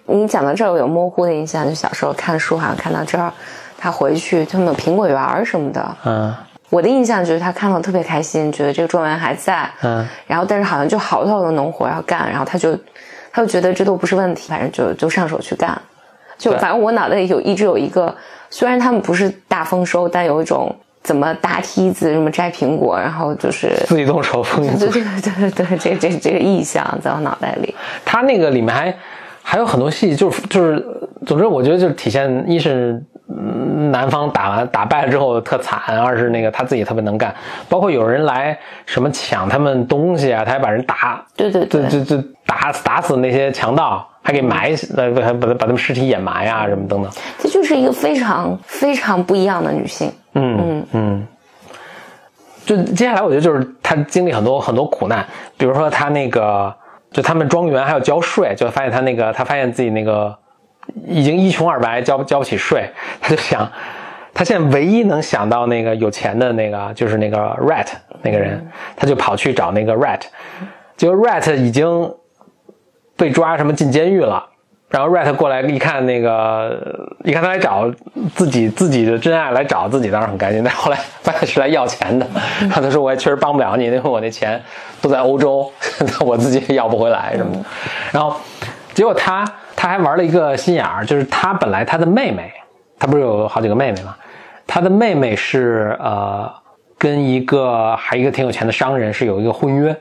[0.06, 3.30] 你讲到这儿我有模糊的印象，就小时候看书好像看到这儿，
[3.76, 6.32] 他回去他们有苹果园什么的，嗯，
[6.70, 12.76] 我的印象就是他看到特别开心，觉得这个状元还在，嗯，然后但是好像就好多好多农活要干，然后他就
[13.32, 15.80] 他就觉得这都不是问题，反正就就上手去干，
[16.36, 18.14] 就反正我脑袋里有一直有一个。
[18.50, 20.72] 虽然他们不是大丰收，但有一种
[21.02, 27.74] 怎么搭梯子、什么摘苹果，然后就是自己动手， 对对对对对，这这这个意象在我脑袋里。
[28.04, 28.96] 他那个里面还
[29.42, 30.86] 还有很多戏，就是就是，
[31.26, 37.34] 总之我觉得就是体现一是南方打完打败了之后特惨，二是那个他自己特别能干，
[37.68, 44.08] 包括有人来什么抢他们东西啊，他还把人打，对对对，就就打打死那些强盗。
[44.26, 47.12] 还给埋死，呃，还把把他们尸体掩埋啊，什么等等。
[47.38, 50.10] 这就是一个非常非常不一样的女性。
[50.32, 51.26] 嗯嗯嗯。
[52.64, 55.22] 就接下来，我觉得就是她经历很多很多苦难，
[55.58, 56.74] 比如说她那个，
[57.10, 60.34] 就他们庄园还要交税，就发现她那个，她发现自己那个
[61.06, 62.88] 已经一穷二白，交交不起税，
[63.20, 63.70] 他就想，
[64.32, 67.86] 他现在唯一能想到那个有钱的那个，就是那个 Rat
[68.22, 68.66] 那个人，
[68.96, 70.20] 他就跑去找那个 Rat，
[70.96, 72.14] 结果 Rat 已经。
[73.16, 74.44] 被抓什么进监狱了，
[74.90, 77.88] 然后 Rat 过来一看那个，一看他来找
[78.34, 80.64] 自己自己的真爱来找自己，当然很开心。
[80.64, 82.26] 但后来发现是来要钱的，
[82.62, 84.60] 然后他说我也确实帮不了你，因为我那钱
[85.00, 85.70] 都在欧洲，
[86.26, 87.64] 我自己也要不回来什么的。
[88.10, 88.36] 然后
[88.94, 89.44] 结果他
[89.76, 92.52] 他还玩了一个心眼儿，就是他本来他的妹妹，
[92.98, 94.14] 他不是有好几个妹妹吗？
[94.66, 96.50] 他的妹妹是呃
[96.96, 99.92] 跟一个还一个挺有钱的商人是有一个婚约。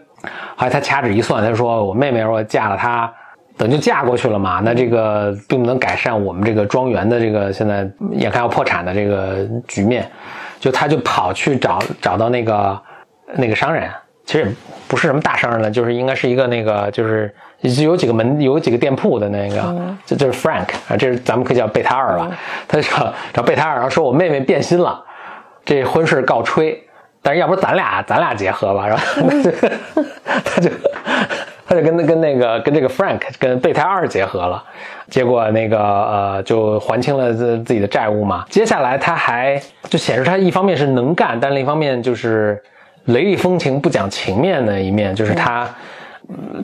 [0.55, 3.13] 后来他掐指一算，他说：“我妹妹如果嫁了他，
[3.57, 4.61] 等就嫁过去了嘛。
[4.63, 10.09] 那这个并不能改善我们这个庄园的这个现在眼看要破产的这个局面。
[10.61, 12.81] 就他就跑去找找到那个
[13.35, 13.89] 那个商人，
[14.25, 14.49] 其实
[14.87, 17.35] 不是什么大商人了，就是应该是一个那个就是
[17.81, 22.29] 有几个门有几个店铺的那个，这就是 Frank 啊，这是咱们可以叫贝塔二吧。
[22.67, 25.01] 他就找找贝塔尔，然后说我妹妹变心了，
[25.63, 26.77] 这婚事告吹。”
[27.25, 29.03] 但是要不咱俩咱俩结合吧，然后
[30.43, 30.69] 他就
[31.65, 34.61] 他就跟跟那个跟这个 Frank 跟备胎二结合了，
[35.09, 38.43] 结果那个呃就还清了自自己的债务嘛。
[38.49, 42.61] 接下来他还就显示他一方面是能干，但另一方面就是
[43.05, 45.65] 雷厉风行不讲情面的一面，就是他。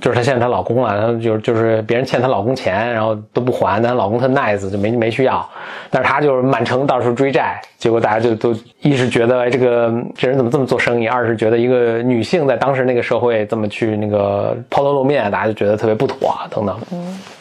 [0.01, 5.47] 就是她现在她老公了，她就就是别人欠她老公钱，然后都不还，但她老公特 nice 就没没去要，
[5.89, 16.79] 但是她就是满城到处追债，结果大家就都一是觉得这个这人怎么这么做生意，二是觉得一个女性在当时那个社会这么去那个抛头露面，大家就觉得特别不妥等等。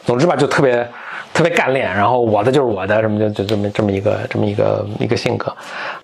[0.05, 0.87] 总之吧，就特别
[1.35, 5.55] 特别干练，然后我的就是我的，什么就就这么这么一个这么一个一个性格。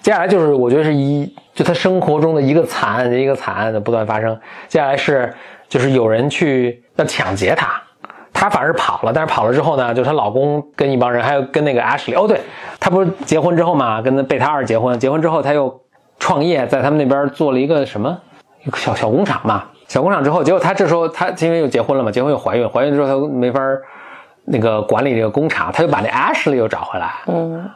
[0.00, 4.38] 接下来就是我觉得是一就她生活中的一个惨案一个惨案的不断发生。
[4.68, 5.32] 接下来是。
[5.74, 7.68] 就是有人去要抢劫她，
[8.32, 9.12] 她反而跑了。
[9.12, 12.16] 但是跑了之后呢，就是她老公跟一帮人，还有跟那个 Ashley。
[12.16, 12.40] 哦，对，
[12.78, 14.96] 她不是结婚之后嘛，跟那贝塔二结婚。
[15.00, 15.80] 结婚之后，她又
[16.20, 18.16] 创业，在他们那边做了一个什么
[18.62, 19.64] 一个小小工厂嘛。
[19.88, 23.60] 小工厂之后，结果她这时候她因为又结婚了嘛，结婚又怀孕，怀孕之后她没法
[24.44, 27.10] 那个管理这个工厂，她就把那 Ashley 又找回来。
[27.26, 27.68] 嗯。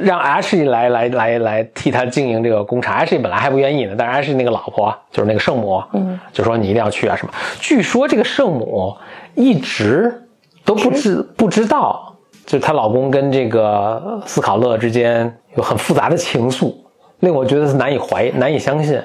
[0.00, 7.32] 让 Ashley 来来来来替他经营这个工厂，Ashley 本来还不愿意呢，但是 Ashley 那个老婆就是那个圣母，嗯，就说你一定要去啊什么。
[7.58, 8.96] 据说这个圣母
[9.34, 10.28] 一直
[10.64, 12.14] 都不知不知道，
[12.46, 16.72] 就是她老公跟这个斯考勒之间有很复杂的情愫，
[17.18, 19.02] 令我觉得是难以怀难以相信。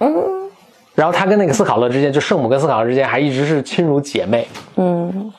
[0.00, 0.12] 嗯，
[0.94, 4.46] 然后她跟那个斯考勒之间，就圣母跟斯考勒之间还一直是亲如姐妹。
[4.76, 5.32] 嗯，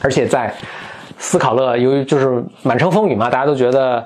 [0.00, 0.54] 而且在。
[1.22, 4.04] 斯考勒由于就是满城风雨嘛，大家都觉得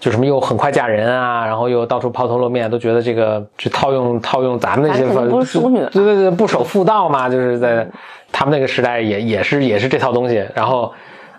[0.00, 7.86] 就什么又很快嫁人啊，然后又到处抛头露面，都觉得这个就套用套用咱们那些不是淑女，对对对，不守妇道嘛，就是在
[8.32, 10.42] 他们那个时代也也是也是这套东西。
[10.54, 10.90] 然后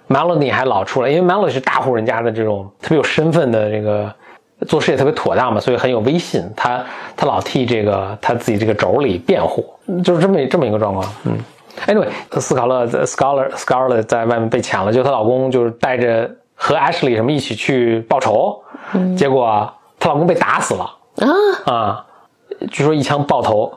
[0.07, 4.13] Melody 还老出来，因为 Melody 是大户人家的这种特别有身份的这个
[4.67, 6.43] 做事也特别妥当嘛，所以很有威信。
[6.55, 6.85] 他
[7.17, 9.65] 他老替这个他自己这个妯娌辩护，
[10.03, 11.03] 就是这么这么一个状况。
[11.25, 11.35] 嗯
[11.87, 12.09] ，Anyway，
[12.39, 18.61] 斯考勒，scholar，scarlet 在外面被抢了，就她老公就是带着和 Ashley 什么一起去报仇，
[19.17, 20.83] 结果她老公被打死了
[21.65, 22.05] 啊啊，
[22.71, 23.73] 据说一枪爆头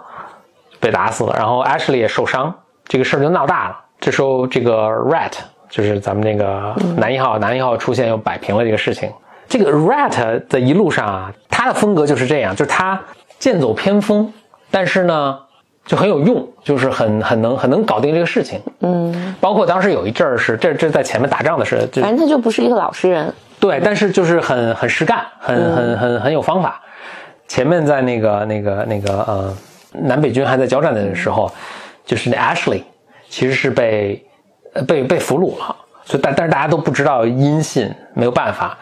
[0.80, 2.54] 被打死了，然后 Ashley 也受伤，
[2.86, 3.78] 这个事儿就闹大了。
[4.00, 5.32] 这时候这个 Rat
[5.68, 9.12] 就是咱们那个男一号，男一号出现又摆平了这个事情。
[9.48, 13.00] 这个 Rat 的一路上啊，他的风格就是这样，就是他
[13.38, 14.32] 剑走偏锋，
[14.70, 15.38] 但是呢
[15.88, 18.60] 就很有用，就是很很能很能搞定这个事情。
[18.80, 23.32] 嗯，包括当时有一阵儿是这这在前面打仗的是，就反正他就不是一个老实人。
[23.58, 26.78] 对，但是就是很很实干，很很很很有方法。
[27.48, 29.56] 前面在那个那个那个呃
[29.92, 31.50] 南北军还在交战的时候，
[32.04, 32.82] 就是那 Ashley
[33.30, 34.22] 其实是被
[34.74, 35.74] 呃被被俘虏了，
[36.04, 38.76] 所以但但是大家都不知道音信，没有办法。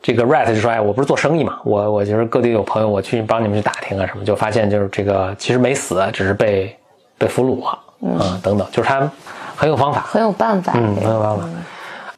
[0.00, 6.76] 这个 Rat 就说：“哎，我不是做生意嘛，我我就是各地有朋友，我去帮你们去打听啊什么，就发现就是这个其实没死，只是被
[7.18, 9.10] 被俘虏了，嗯，等等，就是他
[9.56, 10.72] 很有方法，很有办法。
[10.76, 11.44] 嗯，很有办法。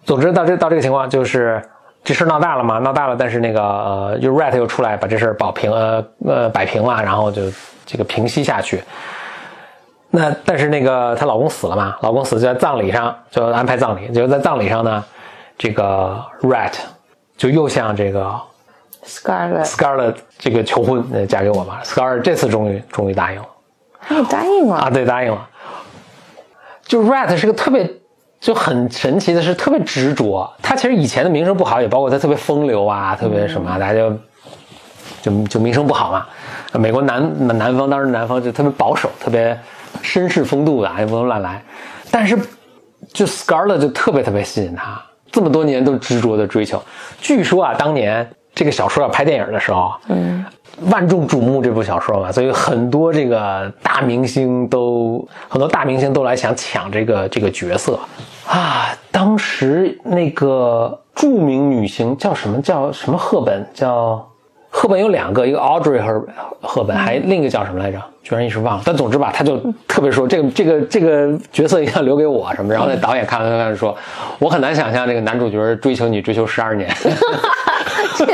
[0.04, 1.62] 总之到这到这个情况，就是
[2.04, 7.42] 这事儿闹大了嘛，闹大了，但是那个呃，就 Rat 又出来把这事儿保平，呃呃摆平了，然后就
[7.86, 8.82] 这个平息下去。
[10.10, 15.04] 那但是那个她老公死了嘛，老公死就在葬礼上就安排葬礼，就在葬礼上呢，
[15.56, 16.72] 这个 Rat
[17.40, 18.38] 就又向这个
[19.02, 21.80] Scarlet，Scarlett 这个求婚，呃嫁给我吧。
[21.82, 23.46] Scarlett 这次终于终于答应了。
[23.98, 24.76] 他也答应了。
[24.76, 25.48] 啊，对，答应了。
[26.82, 27.90] 就 Rat 是个特别
[28.40, 34.14] 就很神奇的是特别执着，他其实以前的名声不好，也包括他特别风流啊，特别什么啊，大家就
[35.22, 36.26] 就就名声不好嘛。
[36.74, 39.58] 美国南南方当时南方就特别保守，特别
[40.02, 41.64] 绅士风度的，也不能乱来。
[42.10, 42.38] 但是
[43.14, 46.82] 就 Scarlett 就特别特别吸引他，这么多年都执着的追求。
[47.20, 50.44] 据说啊，当年这个小说要拍电影的时候，嗯，
[50.90, 57.98] 万众瞩目这部小说嘛，所以很多这个大明星都很多大明星都来想抢这个这个角色
[58.46, 58.88] 啊。
[59.10, 64.26] 当时那个著名女星叫什么叫什么赫本叫。
[64.70, 66.24] 赫本有两个，一个 Audrey 和
[66.62, 68.00] 赫本，还另一个叫什么来着？
[68.22, 68.82] 居然一时忘了。
[68.86, 72.72] 但总之吧，他就特别说这个这个这个角色一定要留给我什么。
[72.72, 73.96] 然后那导演看了看看说，
[74.38, 76.88] 我很难想象这个男主角追求你追求十二年。
[78.16, 78.26] 这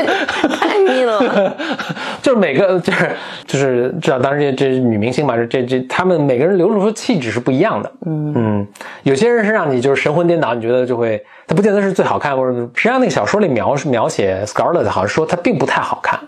[0.47, 1.53] 太腻了吧。
[2.27, 3.09] 就是每个 就是
[3.45, 7.89] 就是知道，当时这这女明星嘛，这这这他们每个人流露出气质是不一样的。
[8.05, 8.67] 嗯嗯，
[9.03, 16.19] 有些人是让你就是神魂颠倒，你觉得就会，他不见得是最好看，或者实际上那个小说里描描写 Scarlett 好像说她并不太好看，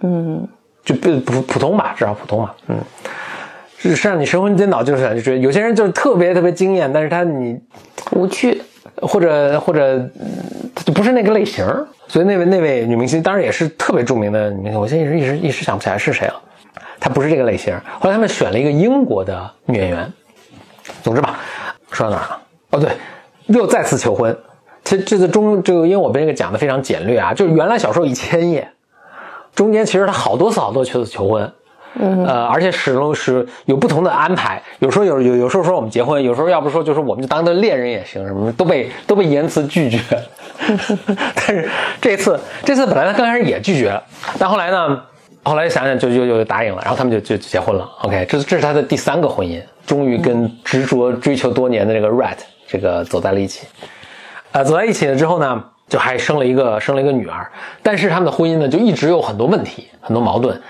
[0.00, 0.44] 嗯，
[0.84, 2.52] 就不普普通吧，至少普通吧。
[2.66, 2.76] 嗯，
[3.78, 7.56] 是是让你神魂颠倒，就是就觉得有些人就是特别特别惊艳，但是他你
[8.10, 8.60] 无趣。
[9.02, 9.98] 或者或者
[10.84, 16.40] 就不是那个类型儿，所以那位那位女明星当然也是特别著名的女明星，我现在一时一时一时想不起来是谁了。
[17.00, 20.12] 她不是这个类型，后来他们选了一个英国的女演员。
[21.02, 21.38] 总之吧，
[21.90, 22.40] 说到哪儿了？
[22.70, 22.90] 哦，对，
[23.46, 24.36] 又再次求婚。
[24.84, 28.68] 其实这次中就，因为我被这个讲的非常简略啊，就是原来小说一千页，
[29.54, 31.52] 中间其实他好多次好多次求婚。
[31.94, 39.98] 嗯，呃，而且始终是有不同的安排，有时候有有有时候说我们结婚，有时候要不说就是我们就当个恋人也行，什么都被都被言辞拒绝。
[41.34, 41.68] 但是
[42.00, 44.02] 这次这次本来他刚开始也拒绝了，
[44.38, 45.02] 但后来呢，
[45.42, 47.88] 后来想想就就就答应了，然后他们就就结婚了。
[48.02, 53.66] OK，这这是他的第三个婚姻，终于跟执着追求多年的这个 Rat 这个走在了一起。
[54.52, 57.50] 呃，走在一起了之后呢，就还生了一个生了一个女儿，
[57.82, 60.62] 但是他们的婚姻呢就一直有很多问题，很多矛盾。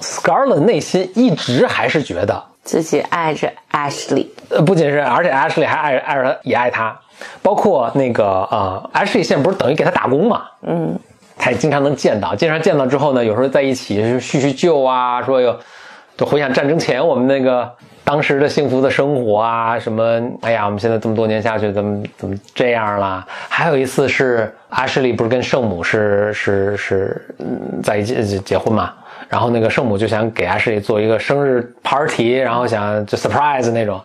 [0.00, 6.98] Scarlett 内心一直还是觉得，自己爱着 Ashley，呃，不仅是，而且 Ashley 还爱爱着他，也爱他，
[7.42, 10.98] 包括那个呃，Ashley 现在不是等于给他打工嘛，嗯，
[11.36, 15.58] 他也经常能见到，经常见到之后呢，有时候在一起叙叙旧啊，说有，
[16.16, 17.70] 就回想战争前我们那个
[18.04, 23.24] 当时的幸福的生活啊，什么，哎呀，我们现在这么多年下去，怎么怎么这样啦？
[23.48, 28.92] 还有一次是 Ashley 不是跟圣母是是是嗯在一起结婚嘛？
[29.28, 34.00] 然后那个圣母就想给 Ashley 做一个生日 party，然后想就 surprise 那种。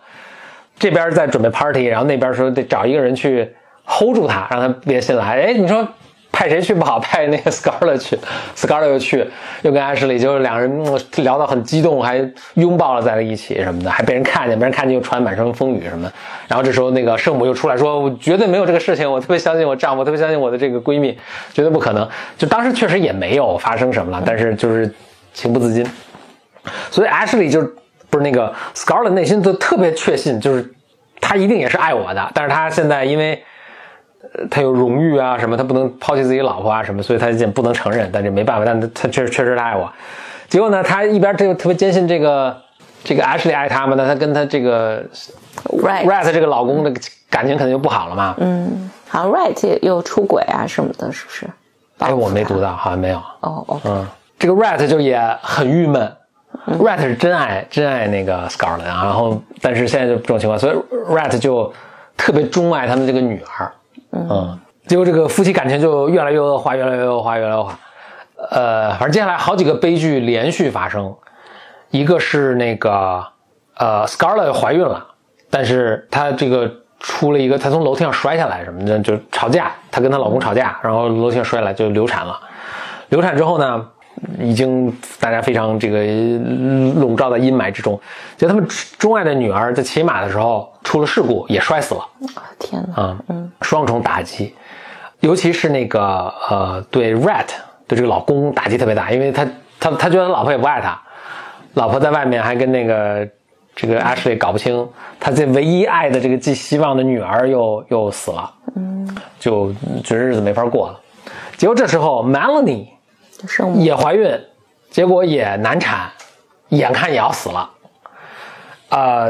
[0.78, 3.50] 这边在准备 party，然后那边说得找一个人去
[3.84, 5.40] hold 住他，让他别进来。
[5.40, 5.86] 哎，你说
[6.30, 8.16] 派谁去不好，派那个 Scarlett 去
[8.54, 9.26] ，Scarlett 又去，
[9.62, 10.84] 又跟 Ashley 就是两人
[11.16, 12.24] 聊到很激动，还
[12.54, 16.12] 拥抱了在了一起什么的，还被人看见，被人看见又传满身风雨什么的。
[16.46, 21.18] 然后这时候那个圣母又出来说：“我绝对没有这个事情，我特别相信我丈夫，特别相信我的这个闺蜜，
[21.52, 22.08] 绝对不可能。”
[22.38, 24.94] 就当时确实也没有发生什么了，但是就是
[25.32, 25.84] 情不自禁。
[26.90, 27.68] 所以 Ashley 就
[28.10, 30.74] 不是那个 Scarlett 内心就特别确信，就是
[31.20, 33.42] 他一定也是爱我的，但是他现在因为
[34.34, 39.92] 呃他有荣誉啊什么，他不能抛弃自己老婆啊什么，所以他也不能承认，但这没办法，但他确实确实他爱我。
[40.48, 42.56] 结果呢，他一边这个特别坚信这个
[43.04, 45.04] 这个 Ashley 爱他嘛，那他跟他这个
[45.64, 46.90] Right，Rat 这个老公的
[47.28, 48.34] 感情肯定就不好了嘛。
[48.38, 51.46] 嗯，好像 Right 又出轨啊什么的，是不是？
[51.98, 53.18] 哎，我没读到，好像没有。
[53.40, 54.06] 哦哦，嗯，
[54.38, 56.10] 这个 Rat 就也很郁闷。
[56.78, 60.76] Rat 是真爱真爱那个 Scarlett，啊然后但是现在就这种情况，所以
[61.10, 61.72] Rat 就
[62.16, 63.72] 特别钟爱他们这个女儿。
[64.12, 67.78] 嗯，结果这个夫妻感情就越来越恶化，越来越恶化，越来越恶化。
[68.50, 71.14] 呃，反正接下来好几个悲剧连续发生，
[71.90, 73.24] 一个是那个
[73.76, 75.06] 呃 Scarlett 怀孕了，
[75.50, 82.38] 但是她这个出了一个，她从楼梯上摔下来什么的，就吵架，她跟她老公吵架，然后楼梯上摔下来就流产了。
[83.08, 83.88] 流产之后呢，
[84.38, 86.02] 已经大家非常这个
[87.00, 87.98] 笼罩在阴霾之中。
[88.36, 88.66] 就他们
[88.98, 92.06] 钟爱的女儿在骑马的时候出了事故，也摔死了
[92.58, 93.02] 天哪！
[93.02, 94.54] 啊，嗯，双重打击，
[95.20, 97.46] 尤其是那个呃，对 Rat
[97.86, 99.46] 对这个老公打击特别大，因为他
[99.80, 101.00] 他他觉得老婆也不爱他，
[101.74, 103.28] 老婆在外面还跟那个
[103.74, 104.88] 这个 Ashley 搞不清，
[105.18, 109.72] 他这唯一爱的这个寄希望的女儿又又死了，嗯，就
[110.04, 111.00] 觉得日子没法过了。
[111.56, 112.86] 结果这时候 Melanie
[113.76, 114.40] 也怀孕，
[114.90, 116.10] 结果也难产，
[116.70, 117.70] 眼看也要死了，
[118.88, 119.28] 啊，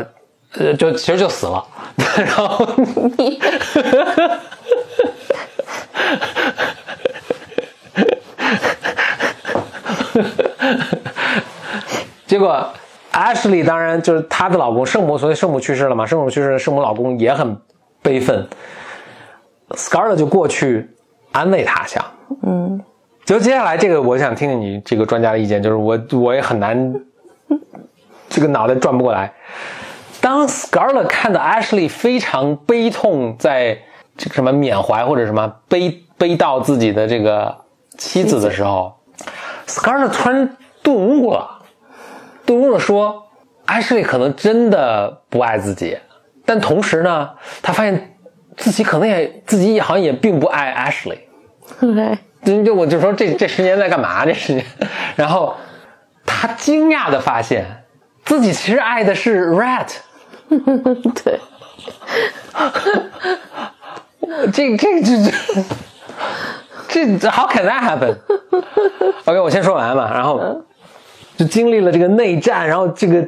[0.54, 1.64] 呃，就其实就死了，
[2.16, 2.66] 然后
[12.26, 12.72] 结果
[13.12, 17.60] Ashley 当然就是她的老公圣母，所以圣母去世了嘛，圣母去世了，圣母老公也很
[18.02, 18.46] 悲愤
[19.70, 20.90] ，Scarlett 就过去
[21.32, 22.04] 安慰她，想，
[22.42, 22.82] 嗯，
[23.28, 26.94] 就接下来这个，我想听听你这个专家的意见，就是我我也很难，
[28.30, 29.30] 这个脑袋转不过来。
[30.18, 33.76] 当 Scarlett 看到 Ashley 非常悲痛，在
[34.16, 37.54] 这个什么缅怀或者什么悲悲悼自己的这个
[37.98, 38.98] 妻子的时候
[39.66, 41.66] ，Scarlett 突然顿悟了，
[42.46, 43.24] 顿悟了说
[43.66, 45.98] ，Ashley 可能真的不爱自己，
[46.46, 47.28] 但同时呢，
[47.60, 48.16] 他发现
[48.56, 51.18] 自己可能也自己也好像也并不爱 Ashley。
[51.78, 54.24] 对，就就我就说这这十年在干嘛？
[54.24, 54.64] 这十年，
[55.16, 55.54] 然后
[56.24, 57.64] 他惊讶的发现
[58.24, 59.88] 自己其实爱的是 Rat，
[60.48, 61.40] 对，
[64.52, 65.30] 这这这
[66.88, 70.62] 这 这 How can that happen？OK，、我先说完嘛，然后
[71.36, 73.26] 就经历了这个内战，然后这个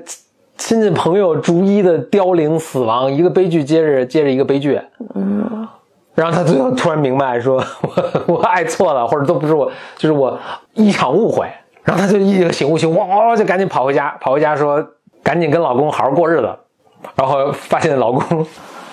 [0.56, 4.80] 亲戚朋友逐一的凋零死亡，一个悲剧接着接着一个悲剧，
[5.14, 5.68] 嗯。
[6.14, 7.56] 然后他最后突然明白说，
[8.26, 10.38] 我我爱错了，或者都不是我，就是我
[10.74, 11.46] 一场误会。
[11.82, 14.86] 然后他就一醒悟醒悟，哇，就赶紧跑回家，跑回家说，
[15.22, 16.54] 赶紧跟老公好好过日子。
[17.14, 18.46] 然后发现老公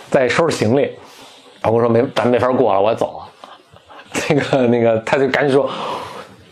[0.10, 0.98] 在收拾行李，
[1.64, 3.28] 老公说没，咱没法过了，我走了。
[4.30, 5.70] 那个那个，他就赶紧说，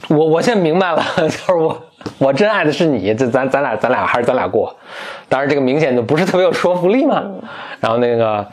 [0.10, 1.82] 我我现在明白了，就是我
[2.18, 4.76] 我真爱的是你，这咱咱俩咱俩还是咱俩过。
[5.30, 7.24] 当然这个明显就不是特别有说服力嘛。
[7.80, 8.46] 然后那个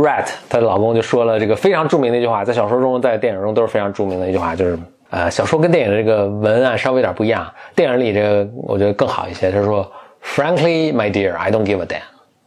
[0.00, 4.78] Rat 她的老公就说了这个非常著名的一句话，在小说中在电影中都是非常著名的一句话，就是
[5.10, 9.90] 呃小说跟电影的这个文案稍微有点不一样，电影里这个我觉得更好一些，他说
[10.22, 12.00] Frankly, my dear, I don't give a damn。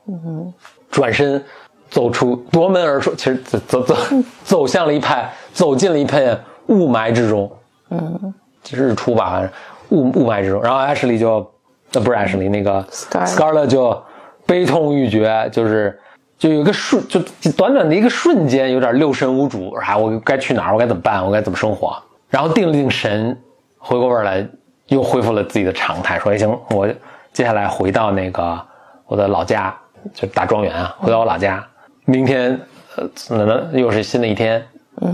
[0.07, 0.53] 嗯
[0.91, 1.43] 转身
[1.89, 3.95] 走出夺门而出，其实走走走
[4.43, 7.51] 走向了一派，走进了一片雾霾之中。
[7.89, 8.33] 嗯，
[8.71, 9.41] 日出吧，
[9.89, 10.61] 雾雾霾之中。
[10.61, 11.51] 然后 Ashley 就，
[11.93, 14.03] 呃，不是 Ashley，那个 Scarlett 就
[14.45, 15.99] 悲痛欲绝，就是
[16.43, 17.21] 就有一个瞬，就
[17.53, 19.71] 短短的一个瞬间，有点六神无主。
[19.75, 20.73] 啊，我该去哪儿？
[20.73, 21.25] 我该怎么办？
[21.25, 21.97] 我该怎么生活？
[22.29, 23.41] 然后定了定神，
[23.77, 24.45] 回过味儿来，
[24.87, 26.85] 又恢复了自己的常态，说：“哎，行，我
[27.31, 28.59] 接下来回到那个
[29.05, 29.73] 我的老家，
[30.13, 31.65] 就大庄园啊，回到我老家。
[32.03, 32.59] 明天，
[32.97, 34.61] 呃，那那又是新的一天，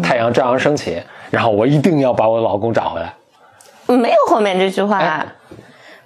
[0.01, 0.99] 太阳照样升起。
[1.29, 3.13] 然后我一定要把我老公找回来。
[3.85, 5.27] 没有后面这句话，哎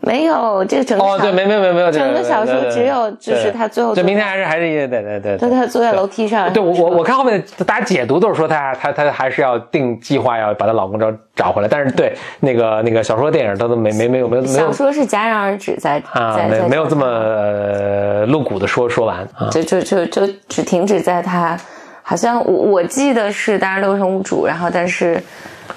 [0.05, 21.57] 没有这个整个哦，对，没没没没有整个小说只有就是对他最后就明天还是还是一个对对对，就他坐在楼梯上，对我我我看后面大家解读都是说他他他还是要定计划要把她老公找找回来，但是对那个那个小说电影他都没没没有没有小说是戛然而止在啊没没有这么呃露骨的说说完啊，就就就就只停止在他，
[22.01, 25.21] 好像我我记得是当然六神无主，然后但是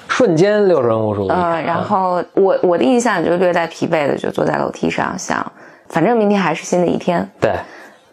[0.07, 5.51] 瞬间六神无主，嗯，然后我我的印象就是略带疲惫的就坐在楼梯上想，
[5.89, 7.53] 反正明天还是新的一天，对。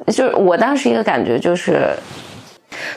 [0.09, 1.97] 就是我当时一个感觉就是，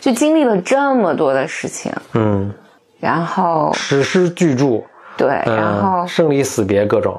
[0.01, 2.51] 就经历了这么多的事情，嗯，
[2.99, 4.83] 然后史诗巨著，
[5.15, 7.17] 对，嗯然后生离死别各种，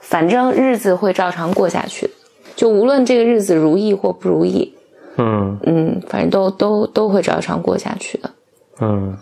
[0.00, 2.10] 反正日子会照常过下去，
[2.56, 4.74] 就无论这个日子如意或不如意，
[5.18, 5.56] 嗯。
[5.64, 8.30] 嗯，反正都都都会照常过下去的。
[8.80, 9.16] 嗯，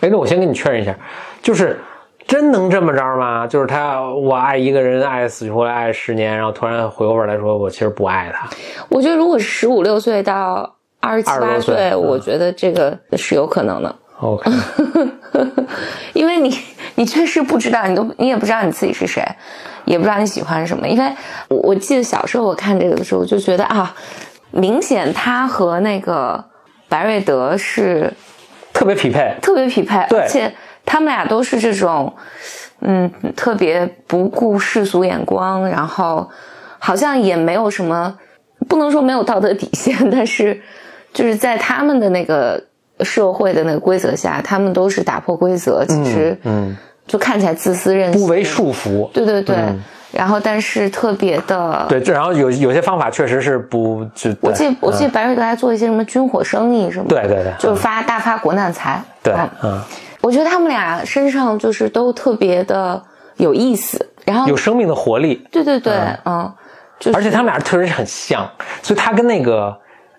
[0.00, 0.94] 哎，那我先跟你确认一下，
[1.42, 1.78] 就是
[2.26, 3.46] 真能这么着吗？
[3.46, 8.48] 就是他，我爱一个人爱死去活来爱十年，然后突然回过味来说，我其实不爱他。
[8.88, 13.94] 我觉得如果是十五六岁到二十七八岁，我觉得这个是有可能的。
[14.18, 14.50] OK，
[16.14, 16.58] 因为你
[16.94, 19.22] 你确实不知道，你都你也不知道你自己是谁，
[19.84, 20.88] 也不知道你喜欢什么。
[20.88, 21.12] 因为
[21.48, 23.94] 我我记得小时候我看这个的时候，我就觉得啊，
[24.50, 26.42] 明显他和那个
[26.88, 28.10] 白瑞德是
[28.76, 30.52] 特别匹配，特别匹配，对，而且
[30.84, 32.14] 他们俩都是这种，
[32.80, 36.28] 嗯，特别不顾世俗眼光，然后
[36.78, 38.18] 好像也没有什么，
[38.68, 40.60] 不能说没有道德底线，但是
[41.14, 42.62] 就是在他们的那个。
[43.00, 46.74] 社会的那个规则下，他们都是打破规则，其实嗯，
[47.06, 49.06] 就看起来自私任性，不为束缚。
[49.10, 49.54] 对对对，
[50.16, 54.30] 然后但是特别的对，然后有有些方法确实是不就。
[54.40, 59.02] 我记我记得白瑞德还做一些什么军火生意什么，对对对，就是发大发国难财。
[59.22, 59.80] 对，嗯，
[60.20, 63.00] 我觉得他们俩身上就是都特别的
[63.36, 65.46] 有意思，然后有生命的活力。
[65.52, 65.94] 对对对，
[66.24, 66.52] 嗯，
[67.12, 68.48] 而且他们俩确实很像，
[68.82, 69.76] 所以他跟那个。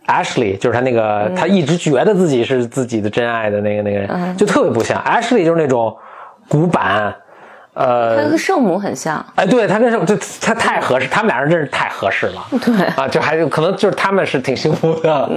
[0.08, 5.94] Ashley 就是他那个，他一直觉得自己是自己的真爱的那个那个人，就特别不像 Ashley，就是那种
[6.48, 7.14] 古板，
[7.78, 9.24] 呃，他跟圣母很像。
[9.36, 12.48] 哎，对他跟圣母，就他太合适，他们俩人真是太合适了。
[12.66, 15.30] 对啊，就还可能就是他们是挺幸福的。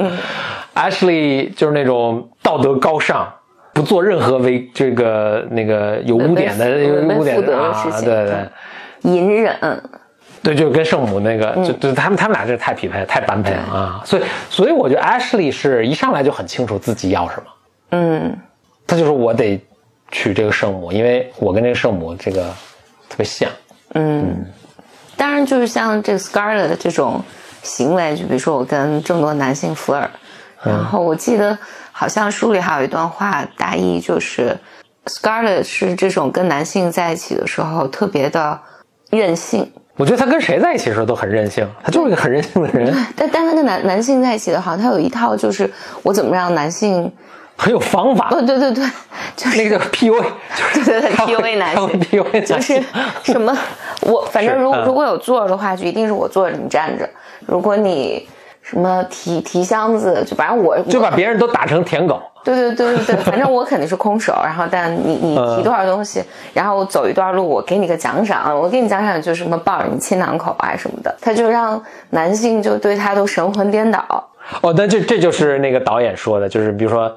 [0.74, 3.30] Ashley 就是那种道德高尚，
[3.74, 6.64] 不做任何违这个那个有污点的
[7.14, 8.48] 污点的事情，对对，
[9.02, 9.54] 隐忍。
[10.42, 14.00] 对，就跟圣母那个，就就他们他们俩这太匹配，太般配了啊！
[14.06, 17.42] 所以，所以我觉得 Ashley 是一上来就很清楚自己要什么。
[17.90, 18.38] 嗯，
[18.86, 19.62] 他就说我得
[20.10, 22.44] 娶这个圣母，因为我跟这个圣母这个
[23.08, 23.48] 特别像。
[23.94, 24.44] 嗯，
[25.16, 27.22] 当然就是像这个 Scarlett 的这种
[27.62, 30.10] 行为，就比如说我跟这么多男性福尔，
[30.62, 31.58] 然后我记得
[31.92, 34.56] 好像书里还有一段话，大意就是
[35.06, 38.60] Scarlett 是这种跟男性在一起的时候特别的
[39.10, 39.70] 任性。
[39.96, 42.94] 我觉得他跟谁在一起的时候都很任性，他就是一个很任性的人。
[43.14, 45.70] 但但他跟男男性在一起的好像他有一套，就是
[46.02, 47.12] 我怎么让男性
[47.60, 48.28] 很有方法。
[48.30, 48.84] 对对对对，
[49.36, 50.24] 就是那个叫 PUA，
[50.72, 52.82] 对对对 PUA 男性，PUA 就是
[53.22, 53.54] 什么
[54.00, 57.06] 我反正如果如果有座的话，就一定是我坐着你站着。
[57.46, 58.26] 如果你
[58.62, 62.18] 什么提提箱子，就反正我就把别人都打成舔狗。
[62.42, 74.02] 对对对对对，反正我肯定是空手，然后但你你提多少东西，然后我走一段路，我给你个奖赏，我给你奖赏就是什么抱着你亲两口啊什么的，他就让男性就对他都神魂颠倒。
[74.62, 77.14] 哦，那这这就是那个导演说的，就是比如说，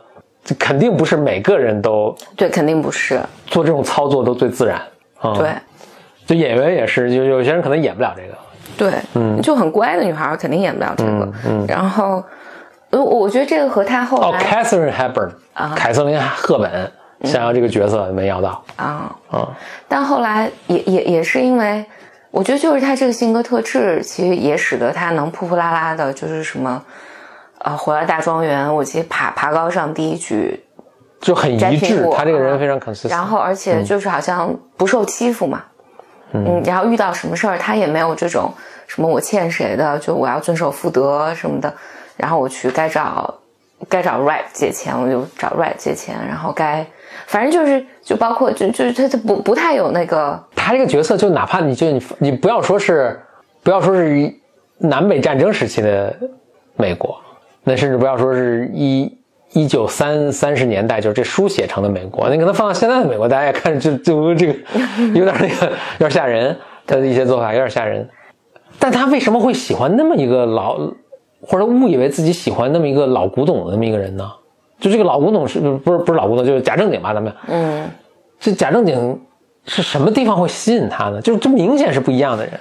[0.58, 4.82] 肯定不是每个人都对，肯定不是做这种操作都最自然。
[5.36, 5.54] 对，
[6.26, 8.38] 就演员也是，就有些人可能演不了这个。
[8.76, 11.32] 对，嗯，就很乖的女孩肯定演不了这个。
[11.48, 12.24] 嗯，然后。
[12.96, 16.92] 我我觉得这个和他后来哦，Catherine Hepburn 啊，凯瑟琳·赫本
[17.24, 19.50] 想要这个角色没要到啊啊！
[19.88, 21.84] 但后来也也也是因为，
[22.30, 26.80] 我觉得就是他这个性格特质，其实也使得他能扑扑啦啦的，就是什么
[27.64, 30.64] 啊，回到大庄园，我其实爬爬高上第一句
[31.20, 33.10] 就很一致，他这个人非常 consistent。
[33.10, 35.64] 然后而且就是好像不受欺负嘛，
[36.34, 38.54] 嗯，然后遇到什么事儿他也没有这种
[38.86, 41.74] 什么我欠谁的，就我要遵守妇德什么的。
[42.16, 43.34] 然后我去该找，
[43.90, 46.16] 该找 r a p 借钱，我就找 r a p 借钱。
[46.28, 46.86] 然后该，
[47.26, 50.42] 反正就是就包括就就是他他不不太有那个。
[50.56, 53.20] 他这个角色就哪怕你就你你不要说是，
[53.64, 54.32] 不要说是
[54.78, 56.16] 南北战争时期的
[56.76, 57.20] 美国，
[57.64, 59.18] 那甚至不要说是一
[59.54, 64.54] 一九三三十年代就是这书写成的美国，你可能放到现在的美国，大家也看就就这个
[65.14, 65.68] 有点那个
[66.00, 66.56] 有点吓人，
[66.86, 68.08] 他的一些做法有点吓人。
[68.80, 70.78] 但他为什么会喜欢那么一个老？
[71.46, 74.32] 或者误以为自己喜欢那么一个老古董的那么一个人呢？
[74.80, 77.14] 就这个老古董是不是不是老古董，就是贾正经吧？
[77.14, 77.86] 咱们嗯，
[78.40, 79.22] 这贾正经
[79.66, 81.22] 是什么地方会吸引他呢？
[81.22, 82.54] 就是这明显是不一样的人。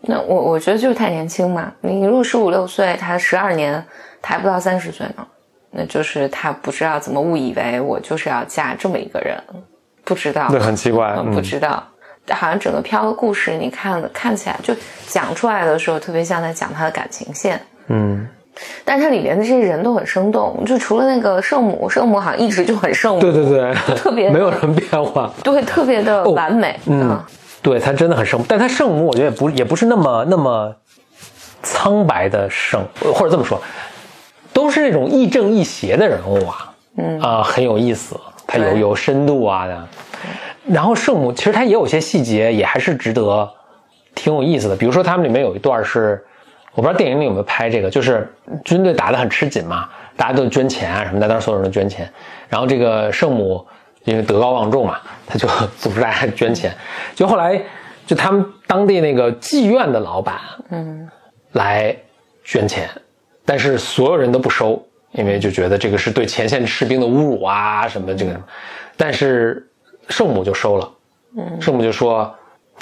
[0.00, 1.72] 那我我觉得就是太年轻嘛。
[1.80, 3.84] 你如果十五六岁，他十二年，他
[4.24, 5.26] 还不到三十岁呢，
[5.70, 9.36] 那就是他不知道怎么误以为我就是要嫁这么一个人，
[10.04, 10.48] 不知道。
[10.48, 11.82] 对，很奇怪，不知道。
[12.30, 14.74] 好像整个飘的故事，你看看起来就
[15.06, 17.60] 讲出来的时候，特别像在讲他的感情线。
[17.88, 18.26] 嗯，
[18.82, 26.80] 但是它里面的这些人都很生动，就除了那个圣母，圣母好像一直就很圣母，对对对，特别没有什么变化， 对，特别的完美。
[26.86, 27.22] 嗯，
[27.60, 30.74] 对他真的很圣母，但他圣母我觉得也不也不是那么那么
[31.62, 32.82] 苍白的圣，
[33.14, 33.60] 或者这么说，
[34.54, 39.88] 都是那种亦正亦邪的人物啊，嗯啊，很有意思，他有有深度啊的。
[40.66, 43.52] 然后圣母其实他也有些细节也还是值得
[44.14, 46.24] 挺有意思的，比如说他们里面有一段是。
[46.76, 48.28] 我不知道电影里有没有拍这个，就是
[48.64, 52.12] 军队打得很吃紧嘛，大家都捐钱啊什么的，当时所有人都捐钱。
[52.48, 53.64] 然后这个圣母
[54.02, 55.46] 因为德高望重嘛， 他就
[55.78, 56.74] 组织大家捐钱。
[57.14, 57.62] 就后来
[58.04, 60.34] 就他们当地那个妓院的老板，
[60.70, 61.08] 嗯，
[61.52, 61.96] 来
[62.42, 62.90] 捐钱，
[63.44, 64.82] 但是所有人都不收，
[65.12, 68.44] 因为就觉得这个是对前线士兵的侮辱啊什么这个什么。
[68.96, 69.66] 但是
[70.08, 70.90] 圣母就收了，
[71.36, 72.32] 嗯，圣母就说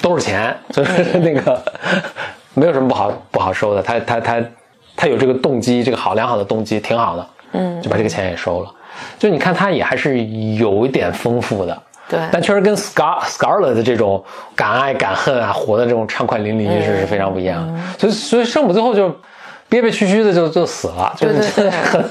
[0.01, 1.61] 都是钱，就 是那个
[2.53, 4.43] 没有什么不好不好收的，他他他
[4.95, 8.73] 他有这个动机，这个好良好的动机挺好的，嗯，就把这个钱也收了。
[9.17, 10.23] 就你看，他也还是
[10.55, 14.23] 有一点丰富的，对，但确实跟 Scar Scarlet 的这种
[14.55, 17.79] 敢爱敢恨啊，活的这种畅快淋漓是是非常不一样的。
[17.97, 19.13] 所以所以圣母最后就
[19.73, 21.71] 憋憋屈屈的就就死了，就对对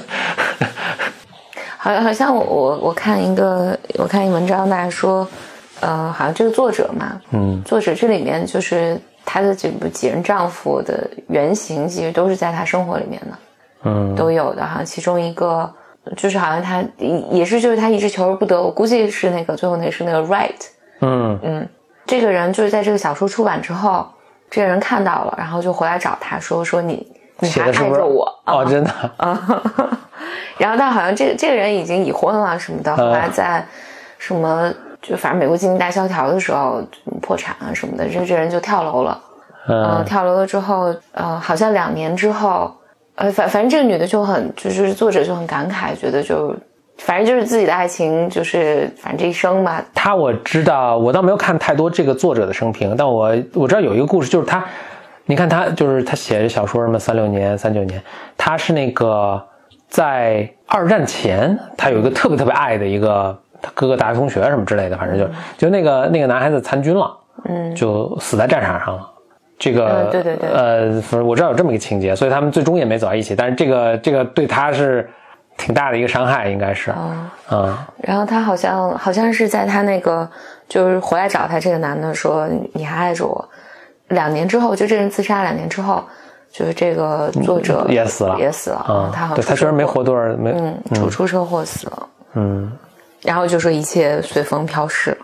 [1.79, 5.25] 好，好像我我我看一个我看一文章，大家说，
[5.79, 13.37] 呃，好像这个作者嘛，嗯，作者这里面就是她的这部几任丈夫的原型，其实都是在她生活里面的，
[13.85, 14.83] 嗯都有的哈。
[14.83, 15.73] 其中一个
[16.17, 20.51] 就是好像她也也是就是她一直求而不得，我估计是那个最后那个是那个 Right，
[20.99, 21.69] 嗯嗯，
[22.05, 24.05] 这个人就是在这个小说出版之后，
[24.51, 27.07] 这个人看到了，然后就回来找他说说你
[27.43, 28.53] 你还写的是我啊。
[28.55, 28.91] 哦，真的。
[29.17, 29.61] 啊，
[30.57, 33.65] 然后但好像这个这个人已经已婚了什么的，后来在
[34.17, 34.71] 什么
[35.01, 36.81] 就反正美国经济大萧条的时候
[37.21, 39.19] 破产啊什么的，这这人就跳楼了。
[39.65, 42.69] 嗯、嗯跳楼了之后，呃，好像两年之后，
[43.15, 46.53] 呃，反反正这个女的就很，就是作者就很感慨，觉得就
[46.97, 54.65] 反正就是自己的爱情，就是反正这一生吧，她我知道，我倒没有看太多这个作者的生平，但我我知道有一个故事，就是他，
[55.25, 58.01] 你看他就是他写的小说什么三六年、三九年，
[58.37, 59.41] 他是那个
[59.87, 67.15] 在二战前，他有一个特别特别爱的一个他哥哥大学同学什么之类的，反正就就那个那个男孩子参军了，
[67.45, 69.09] 嗯，就死在战场上了。
[69.57, 70.49] 这个、嗯对对对。
[70.49, 73.33] 呃，反正我知道有这么一个情节，所以他们最终也没走到一起。
[73.33, 75.09] 但是这个这个对他是
[75.55, 77.77] 挺大的一个伤害，应该是，嗯嗯。
[77.99, 80.29] 然后他好像好像是在他那个
[80.67, 83.49] 就是回来找他这个男的说你还爱着我，
[84.13, 86.03] 两年之后就这人自杀，两年之后
[86.51, 88.39] 就是这个作者也死了。
[88.39, 92.71] 也死了，嗯，他好像对他出车祸确实没活多少，没嗯，出出车祸死了，嗯。
[93.21, 95.17] 然后就说一切随风飘逝，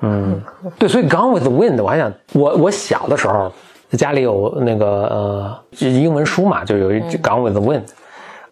[0.00, 0.42] 嗯，
[0.76, 3.52] 对，所以《Gone with the Wind》，我还想，我我小的时候
[3.92, 7.82] 家里有那个呃英文书嘛，就有一句《Gone with the Wind》，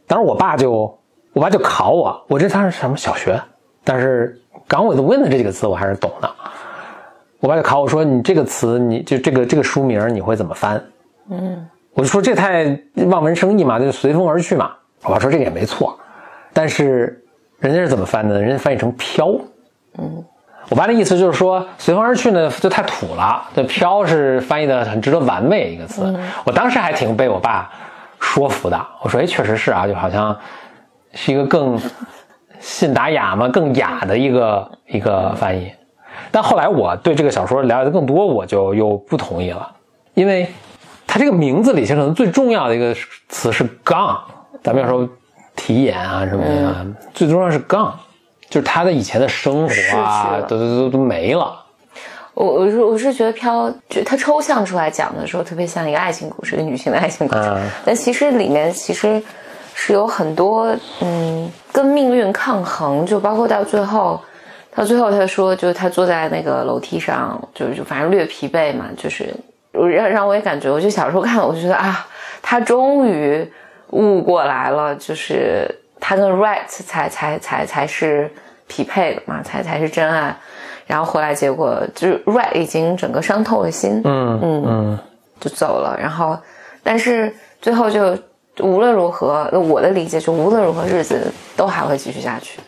[0.06, 0.96] 当时我爸就
[1.32, 3.42] 我爸就考我，我这当时什么小学，
[3.82, 4.40] 但是
[4.72, 6.30] 《Gone with the Wind》这几个字我还是懂的。
[7.42, 10.80] 我爸就考我说：“你这个词，你就这个这个书名你会怎么翻？”
[11.28, 12.78] 嗯，我就说这太
[13.08, 14.70] 望文生义嘛，就随风而去嘛。
[15.02, 15.98] 我爸说这个也没错，
[16.52, 17.20] 但是
[17.58, 18.40] 人家是怎么翻的？
[18.40, 19.34] 人家翻译成飘。
[19.98, 20.24] 嗯，
[20.68, 26.16] 我爸的意思就是说随风而去呢就太土了，这飘是翻译的很值得玩味一个词。
[26.44, 27.68] 我当时还挺被我爸
[28.20, 28.86] 说服的。
[29.02, 30.38] 我说哎，确实是啊，就好像
[31.12, 31.76] 是一个更
[32.60, 35.72] 信达雅嘛，更雅的一个一个翻译。
[36.30, 39.70] 但后来我对这个小说了解的更多，我就又不同意了，
[40.14, 40.46] 因为
[41.06, 42.94] 它这个名字里其实可能最重要的一个
[43.28, 44.18] 词是 gone，
[44.62, 45.06] 咱们有时候
[45.54, 47.92] 题眼啊什么的，啊，最重要是 gone，
[48.48, 51.58] 就是他的以前的生活逝啊都都都都没了。
[52.34, 57.42] 我我是我是觉得飘，就它抽象出来讲的时候，特别像一个爱情故事，一个女性的爱情故事。
[57.42, 59.22] 嗯 但其实里面其实
[59.74, 64.18] 是有很多嗯跟命运抗衡，就包括到最后，
[64.74, 69.34] 到最后他说，就是他坐在那个楼梯上，就是就反正略疲惫嘛，就是
[69.72, 72.06] 让让我也感觉，我就小时候看，我就觉得啊，
[72.40, 73.46] 他终于
[73.90, 75.68] 悟过来了，就是
[76.00, 78.30] 他跟 Right 才才才才是
[78.66, 80.34] 匹配的嘛，才才是真爱。
[80.86, 84.98] 然后回来结果就是 Right 已经整个伤透了心，嗯嗯嗯
[85.38, 85.96] 就走了。
[86.00, 86.38] 然后，
[86.82, 88.18] 但是最后就
[88.60, 92.60] 无论如何，我的理解就无论如何日子都还会继续下去。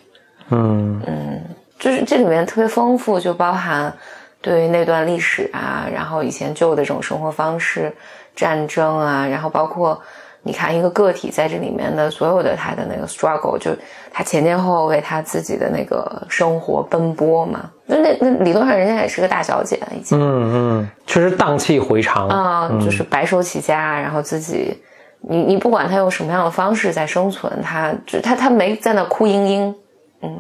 [0.51, 1.43] 嗯嗯
[1.85, 3.95] 就是这里面特别丰富，就包含
[4.41, 7.95] 对于那段历史啊，然后以前旧的这种生活方式、
[8.35, 10.01] 战争啊，然后包括
[10.43, 13.71] 你看一个个体在这里面的所有的他的那个 struggle，就
[14.11, 17.69] 他前前后后为他自己的那个生活奔波嘛。
[17.85, 20.19] 那那那理论上人家也是个大小姐了已经。
[20.19, 22.27] 嗯嗯，确实荡气回肠。
[22.29, 24.83] 啊、就是白手起家，然后自己，
[25.21, 29.75] 你你不管他用什么样的方式在生存，他就他他没在那哭嘤嘤，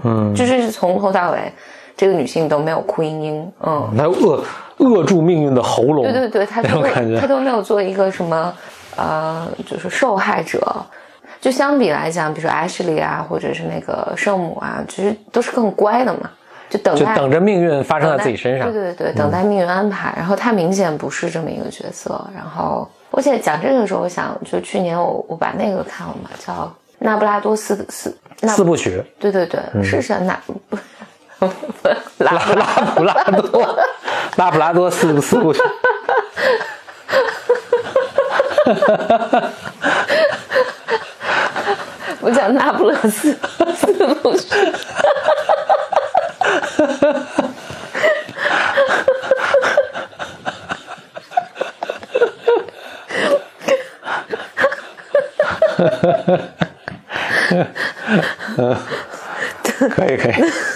[0.04, 1.52] 嗯嗯就是从头到尾，
[1.96, 4.44] 这个女性都没有哭嘤嘤，嗯，她扼
[4.78, 6.02] 扼住命运的喉咙。
[6.02, 8.52] 对对对，她都 种感觉她都没有做一个什么
[8.96, 10.60] 呃，就是受害者。
[11.40, 16.30] 就相比来讲，比如说 Ashley 啊，或者是那个圣母啊，其实都是更乖的嘛，
[16.70, 18.72] 就等待就等着命运发生在自己身上。
[18.72, 20.14] 对对对，等待命运安排。
[20.16, 22.18] 然后她明显不是这么一个角色。
[22.34, 28.16] 然后，而且讲这个的时候，我想就去年我我把那个看了嘛，叫那不拉多四四
[28.48, 30.60] 四部曲，对对对，是是那不
[32.18, 32.38] 拉拉
[32.94, 33.78] 普拉多
[34.36, 35.60] 拉普拉多四四部曲。
[42.20, 43.36] 我讲那不勒斯
[43.76, 44.48] 四部曲。
[59.90, 60.32] 可以可以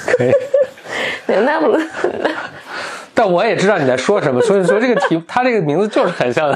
[0.06, 0.32] 可以，
[1.26, 1.78] 那不勒，
[3.14, 6.50] 但我也知道你在说什么，所以说这个题，他这个名字就是很像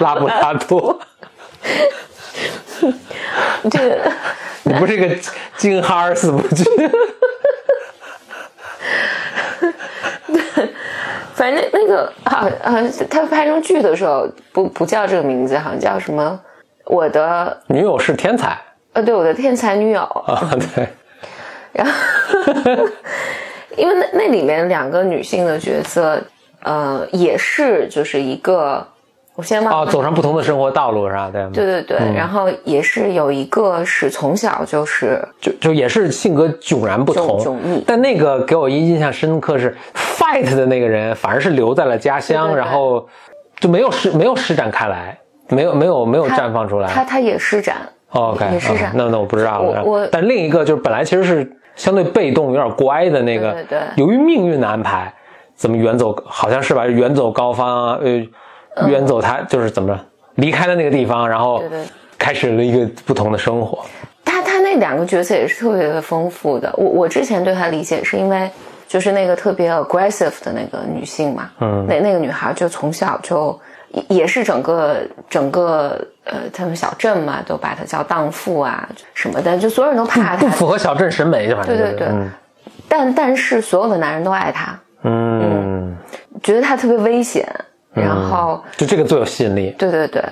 [0.00, 1.00] 拉布拉多。
[3.70, 4.12] 这个
[4.64, 5.08] 你不是个
[5.56, 6.64] 金哈尔四部曲？
[11.34, 16.38] 反正那个好啊，他拍成剧的时候不不叫这个名字，好像叫什么？
[16.84, 18.58] 我的女友是天才。
[18.92, 20.88] 呃，对，我的天才女友啊，对。
[21.72, 21.92] 然后，
[23.76, 26.20] 因为那那里面两个女性的角色，
[26.64, 28.86] 呃，也是就是一个。
[29.36, 31.30] 我先忘哦，走上不同的生活道路是吧？
[31.32, 37.82] 对，对对对，然后也是有一个是从小就是就就也是性格迥然不同，迥异。
[37.86, 43.08] 但那个给我印象深刻是 fight 的那个人，反而是留在了家乡，然后
[43.60, 45.16] 就没有施没有施展开来，
[45.48, 46.88] 没有没有没有绽放出来。
[46.88, 47.76] 他他也施展
[48.10, 48.46] ，OK。
[48.94, 49.82] 那那我不知道了。
[49.84, 53.78] 我但另一个就是本来其实是相对被动、有点乖的那个，对对。
[53.96, 55.12] 由于命运的安排，
[55.54, 56.86] 怎么远走，好像是吧？
[56.86, 58.26] 远走高方啊，呃。
[58.86, 60.00] 远走，他就是怎么着，
[60.36, 61.60] 离开了那个地方，然后
[62.16, 63.84] 开始了一个不同的生活。
[64.24, 66.72] 他他那两个角色也是特别的丰富的。
[66.76, 68.48] 我我之前对他理解是因为
[68.86, 73.58] 就是那个特别 aggressive 的那个女性嘛，嗯，那那个女孩就从小就
[74.08, 82.08] 也是整个整个呃他们小镇嘛，都把她叫荡妇啊什么的，就所有人都怕她，不符合小镇审美，反正对对对。
[82.88, 85.96] 但但是所有的男人都爱她，嗯，
[86.42, 87.48] 觉得她特别危险。
[87.92, 90.22] 然后就这个最有吸引力，对对对。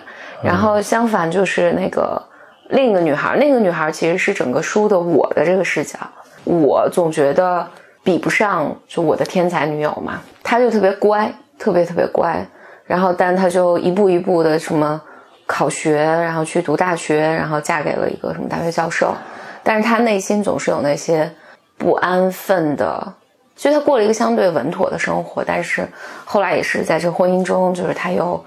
[0.40, 2.22] 然后相反就是那个
[2.68, 5.98] 另一个女孩，那个女孩其实是整个书的我的这个视角。
[6.44, 7.66] 我总觉得
[8.04, 12.46] 比不上就我的天才女友嘛，她就特别乖，特别特别乖。
[12.88, 15.00] 然后但她就一步一步的什么
[15.46, 19.14] 考学，然后去读大学，然后嫁给了一个什么大学教授。
[19.62, 21.30] 但是她内心总是有那些
[21.76, 23.14] 不安分的。
[23.54, 25.84] 就他过了一个相对稳妥的生活，但是
[26.24, 28.40] 后来也是在这婚姻中，就是他又，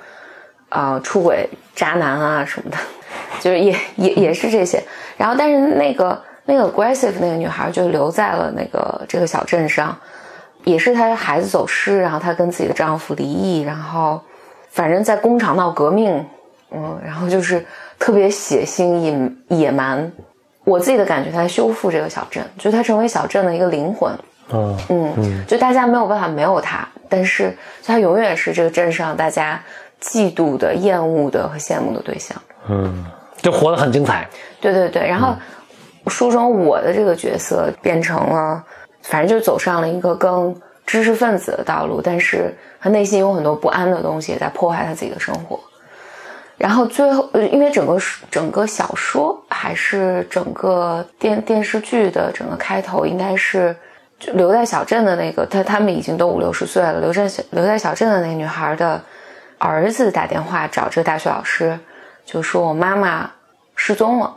[0.69, 2.77] 呃，出轨渣男啊什么的，
[3.41, 4.81] 就是也也也是这些。
[5.17, 9.93] 然后，但是那个那个 aggressive 那个女孩就留在了那个这个小镇上，
[10.63, 14.21] 也是她的孩子走失，然后她跟自己的丈夫离异，然后
[14.71, 16.25] 反正在工厂闹革命，
[16.71, 17.63] 嗯，然后就是
[17.99, 20.11] 特别血腥野野蛮。
[20.63, 24.11] 我自己的感觉，他在修复这个小镇，就他成为小镇的一个灵魂。
[24.53, 27.55] 嗯嗯，就大家没有办法没有他，但是
[27.85, 29.61] 他永远是这个镇上大家
[30.01, 32.37] 嫉妒的、厌恶的和羡慕的对象。
[32.69, 33.05] 嗯，
[33.37, 34.27] 就活得很精彩。
[34.59, 35.35] 对对对，然后
[36.07, 38.63] 书中我的这个角色变成了，
[39.01, 40.55] 反正就走上了一个更
[40.91, 45.57] 知识分子的道路，但是他内心有很多不安的东西在破坏他自己的生活。
[46.57, 47.97] 然后最后，因为整个
[48.29, 53.73] 整个小说还是整个电电视剧的整个开头应该是。
[54.23, 56.99] 就留在小镇的那个，他他们已经都五六十岁了。
[56.99, 59.01] 留在小留在小镇的那个女孩的
[59.57, 61.79] 儿子打电话找这个大学老师，
[62.23, 63.31] 就说我妈妈
[63.75, 64.31] 失踪了，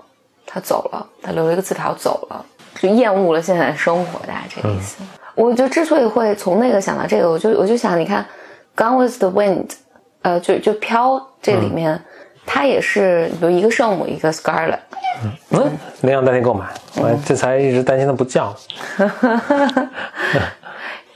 [0.47, 2.47] 她走了，她留了一个字条走了，
[2.81, 5.03] 就厌恶了现在的生活，大概这个意思。
[5.35, 8.25] 我就之所以会从那个想到这个，我就我就想，你看
[8.81, 9.67] 《Gone with the Wind》，
[10.23, 12.01] 呃，就就飘这里面，
[12.47, 14.79] 它也是有一个圣母，一个 Scarlet。
[15.51, 16.67] 嗯，领养代替购买，
[16.97, 18.55] 我这才一直担心它不降。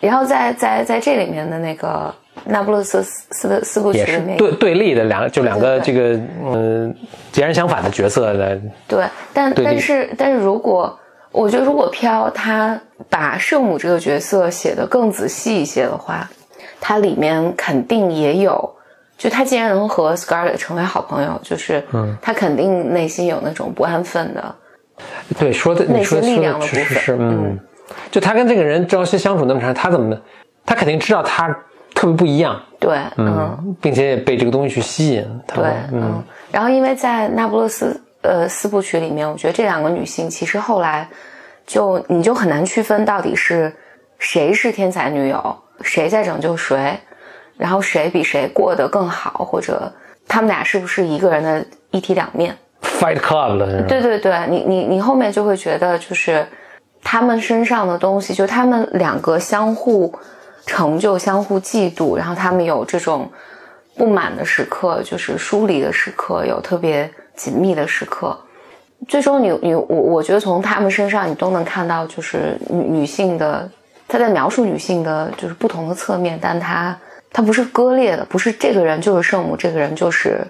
[0.01, 2.15] 然后在在在这里面的那个
[2.45, 6.95] 那不勒斯四的四部曲里面，对对立的两就两个这个嗯
[7.33, 8.61] 截然相反的角色的。
[8.87, 9.05] 对，
[9.35, 10.97] 但但是但是如果
[11.39, 16.29] 我觉得如果飘他把圣母这个角色写的更仔细一些的话，
[16.81, 18.75] 它里面肯定也有。
[19.17, 24.55] 就他既然能和 Scarlett 成为好朋友，就是，嗯，他肯定内心有那种不安分的，
[25.39, 27.59] 对，说的内心力量的部分，嗯，
[28.13, 30.17] 就他跟这个人朝夕相处那么长，他怎么，
[30.65, 31.49] 他肯定知道他
[31.97, 36.23] 特别不一样，对，嗯，并且也被这个东西去吸引，对，嗯，
[36.53, 41.09] 然后因为在那不勒斯呃四部曲里面，我觉得这两个女性其实后来
[41.69, 43.73] 就你就很难区分到底是
[44.19, 46.99] 谁是天才女友，谁在拯救谁。
[47.57, 49.93] 然后谁比谁过得更好，或者
[50.29, 53.83] 他们俩是不是一个人的一体两面？Fight Club 了？
[53.83, 56.47] 对对对，你你你后面就会觉得，就是
[57.03, 60.15] 他们身上的东西，就他们两个相互
[60.67, 63.29] 成就、相互嫉妒，然后他们有这种
[63.97, 68.39] 不满的时刻，就是疏离的时刻，有特别紧密的时刻。
[69.07, 73.71] 最终你，你我我觉得从他们身上，你都能看到，就是女女性的，
[74.09, 76.99] 她在描述女性的，就是不同的侧面，但她
[77.33, 80.45] 她不是割裂的，不是这个人就是圣母，这个人就是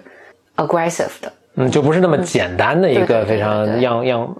[0.55, 1.31] aggressive 的。
[1.55, 4.35] 嗯，就不是那么简单的一个非常样样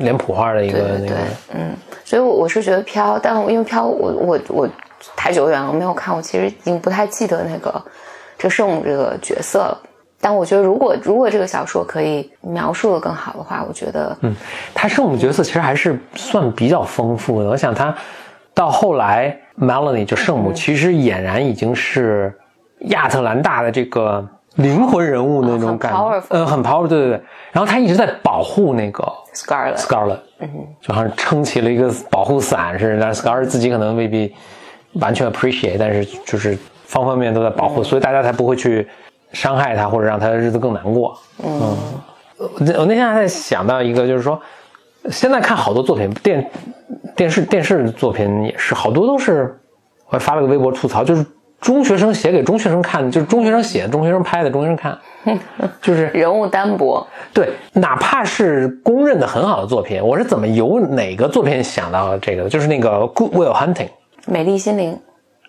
[0.00, 1.20] 脸谱化的一个对对对那个。，
[1.54, 4.68] 嗯，所以我我是觉得飘，但我因为飘，我我我
[5.14, 7.82] 太久远了，我没有看，我其实已经不太记得那个
[8.38, 9.80] 这个圣母这个角色了。
[10.20, 14.34] 但我觉得，如果如果这个小说可以描述的更好的话，我觉得，嗯，
[14.74, 17.48] 他圣母角色其实还是算比较丰富的。
[17.50, 17.94] 我想他
[18.54, 22.32] 到后来，Melanie 就圣母，嗯其实俨然已经是
[22.86, 27.20] 亚特兰大的这个灵魂人物那种感觉，很 powerful 嗯，很 powerful，对对对。
[27.52, 29.04] 然后他一直在保护那个
[29.34, 30.48] Scarlet，Scarlet，嗯，
[30.80, 33.00] 就好像撑起了一个保护伞似的。
[33.00, 34.32] 但 Scarlet 自己可能未必
[34.94, 36.56] 完全 appreciate，但是就是
[36.86, 38.88] 方方面面都在保护，所以大家才不会去
[39.34, 41.18] 伤害他或者让他的日子更难过。
[41.42, 41.76] 嗯，
[42.38, 44.40] 我那我那天还在想到一个，就是说，
[45.10, 46.50] 现在看好多作品，电
[47.14, 49.60] 电视电视作品也是好多都是，
[50.06, 51.26] 我还发了个微博吐槽，就是
[51.60, 54.98] 中学生写给中学生看的，就是中学生写的，中学生拍的，中学生看，
[55.82, 62.48] 就是人物单薄，对，哪怕是公认的很好的作品，我是怎么由哪个作品想到这个的？
[62.48, 63.86] 就是那个《Good Will Hunting》
[64.26, 64.98] 美丽心灵，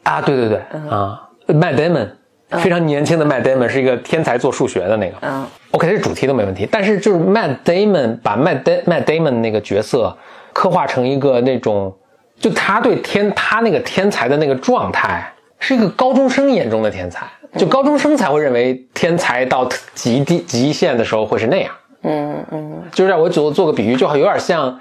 [0.03, 0.57] 啊，对对对，
[0.89, 2.09] 啊，Matt Damon，
[2.49, 5.45] 非常年轻的 Matt Damon 是一个天才做数学的那个，嗯。
[5.71, 10.15] OK，这主题都没问题，但是就是 Matt Damon 把 Matt Matt Damon 那个角色
[10.53, 11.93] 刻画成一个那种，
[12.39, 17.27] 就他对天他那个天才的那个状态，是一个高中生眼中的天才，
[17.57, 21.71] 就高中生才会认为天才到极地极限的时候会是那样。
[22.03, 24.79] 嗯嗯，就让我做做个比喻，就好有点像，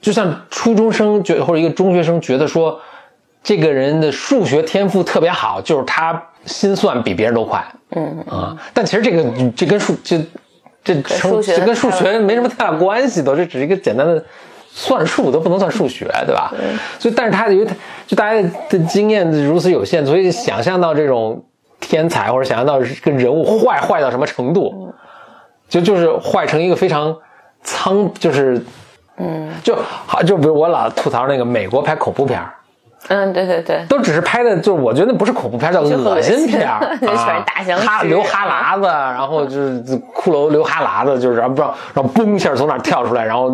[0.00, 2.78] 就像初中生觉或者一个中学生觉得说，
[3.42, 7.64] 这个人的数学天赋特别好，就是他心算比别人都快，
[7.96, 8.24] 嗯。
[8.28, 9.24] 啊，但其实这个
[9.56, 10.18] 这跟数这
[10.82, 14.24] 这这跟数学没什么太大关系，都这只是一个简单的。
[14.76, 16.52] 算术都不能算数学，对吧？
[16.98, 17.72] 所以，但是他由于他
[18.08, 21.44] 就大家的经验如此有限，所以想象到这种
[21.78, 24.92] 天才，或者想象到这个人物坏坏到什么程度，
[25.68, 27.16] 就就是坏成一个非常
[27.62, 28.60] 苍，就是，
[29.18, 29.78] 嗯，就
[30.08, 32.52] 好，就比如我老吐槽那个美国拍恐怖片儿
[33.08, 37.86] 嗯，对对对，都只是拍的，就是我觉得那不是恐怖片，叫恶心片儿，恶心全是啊 大僵尸。
[37.86, 39.82] 哈流哈喇子，然后就是
[40.14, 43.52] 骷髅流哈喇子，就是然后不知道，然后嘣一下从哪儿跳出来，然后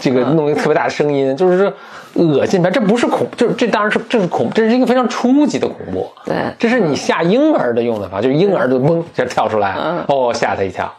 [0.00, 6.34] 这个弄一个特别大的声音，就是这恶心片，这不是恐，这这当然是这是恐，这是一个非常初级的恐怖，对。
[6.58, 9.76] 这是你吓婴儿的用的法，就是婴儿就嘣一下跳出来，
[10.08, 10.90] 哦吓他一跳。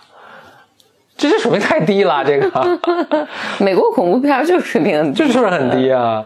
[1.18, 2.80] 这这水平太低了，这个。
[3.58, 6.24] 美国恐怖片就是水平很就是很低啊。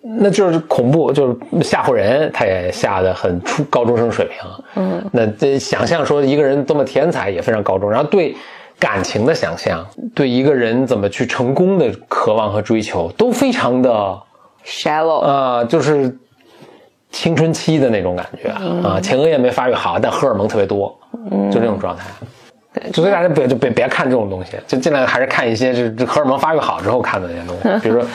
[0.00, 4.36] 那就是恐怖，就是吓唬人，他也吓得很初高中生水平。
[4.76, 8.34] 嗯，那这想象说一个人多么天才也非常高中，然后对
[8.78, 9.84] 感情的想象，
[10.14, 14.18] 对一个人怎么去成功的渴望和追求，都非常的
[14.64, 16.16] shallow，呃，就是
[17.10, 18.48] 青春期的那种感觉
[18.86, 20.96] 啊，前额叶没发育好，但荷尔蒙特别多，
[21.50, 22.04] 就这种状态。
[22.92, 28.04] 就所以大家别就别别看这种东西，就尽量还是看一些这这荷尔蒙发育好之后看的那些东西，比如说《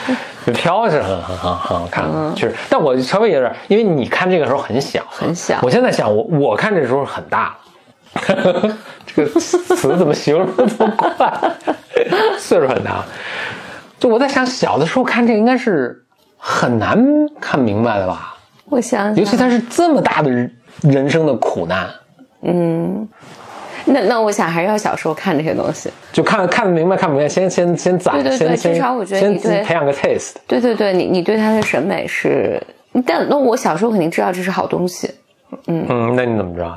[0.44, 2.54] 比如飘》是很很很很好看的，确实。
[2.68, 7.56] 但我稍微有点，因为你看这个时候很小，很小我现在想，我我看这时候很大
[8.14, 11.32] 了， 这个词怎么形容的这么快？
[12.38, 13.04] 岁数很大。
[13.98, 16.04] 就我在想，小的时候看这个应该是
[16.36, 17.02] 很难
[17.40, 18.36] 看明白的吧？
[18.66, 20.30] 我想想，尤其它是这么大的
[20.82, 21.88] 人生的苦难，
[23.92, 25.90] 那那我想还是要小时候看这些东西。
[26.12, 30.34] 就看看得明白看不明白，先先先攒，对对对先先至少我觉得先你对培养个 taste。
[30.46, 32.62] 对对对，你你对他的审美是，
[33.06, 35.10] 但那我小时候肯定知道这是好东西，
[35.66, 36.74] 嗯，那你怎么知道？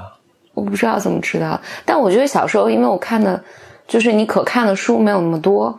[0.54, 1.60] 我不知道怎么知道。
[1.86, 3.42] 但我觉得小时候，因为我看的，
[3.88, 5.78] 就是你可看的书没有那么多，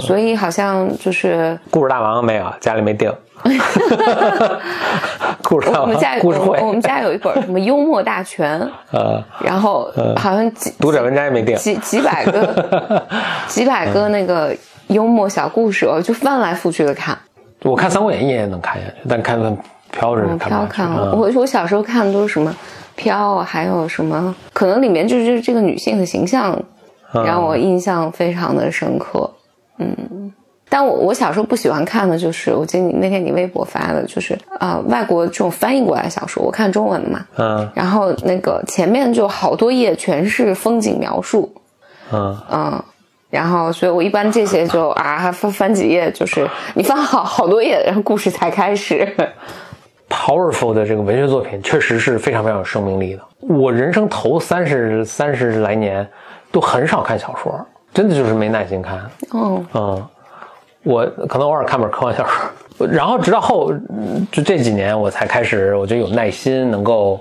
[0.00, 3.12] 所以好像就是故事大王没有，家里没订。
[5.54, 8.58] 我们家，故事会我，我们家有一本什么幽默大全，
[8.90, 11.56] 呃，然后好像几读者文摘没定。
[11.56, 13.06] 几几百个
[13.46, 14.54] 几百个那个
[14.88, 17.16] 幽默小故事，我就翻来覆去的看。
[17.62, 19.56] 我看《三国演义》也能看下去，但看看
[19.92, 22.54] 飘是嗯，看飘看了，嗯我我小时候看的都是什么
[22.94, 26.60] 飘啊，还有什么，可能里面就是这个女性的形象
[27.24, 29.30] 让我印象非常的深刻。
[29.78, 30.32] 嗯，
[30.68, 41.54] 但我我小时候不喜欢看的就是，我记得你那天你微博发的，就是啊、呃外国这种翻译过来的小说，我看中文的嘛，嗯然后那个前面就好多页全是风景描述，
[42.12, 42.84] 嗯嗯，
[43.30, 49.08] 然后所以我一般这些就啊翻翻几页，就是你翻好好多页，然后故事才开始。
[50.08, 53.22] ，powerful 的这个文学作品确实是非常非常有生命力的。
[53.40, 56.06] 我人生头三十三十来年
[56.50, 57.54] 都很少看小说，
[57.92, 58.98] 真的就是没耐心看。
[59.30, 60.08] 哦，嗯，
[60.86, 62.24] 我可能偶尔看本科幻小
[62.78, 67.20] 说， 然后直到后嗯就这几年我才开始，我觉得有耐心能够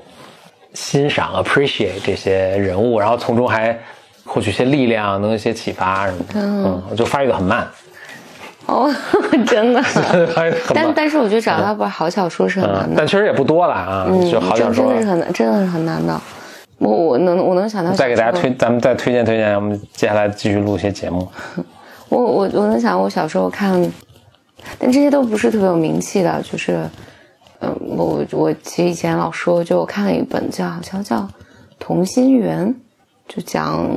[0.73, 3.75] 欣赏 appreciate 这些人物，然后从中还
[4.23, 6.33] 获取一些力量，能有一些启发什么的。
[6.35, 7.67] 嗯，我就发育的很慢，
[8.67, 8.93] 哦，
[9.47, 9.81] 真的。
[10.75, 15.01] 但但是我觉得找到本好小说是很难嗯，的，但确实也不多了啊，就好小说真真的。
[15.01, 16.21] 是很难，真的是很难的。
[16.77, 21.27] 我我能我能想到再给大家推，咱们再推荐推荐，我们接下来继续录一些节目。
[22.09, 23.91] 我我我能想我小时候看，
[24.77, 26.87] 但这些都不是特别有名气的，就是，
[27.59, 31.17] 嗯，我我其实以前老说，就我看了一本叫好像叫
[31.79, 32.67] 《同心圆》，
[33.27, 33.89] 就讲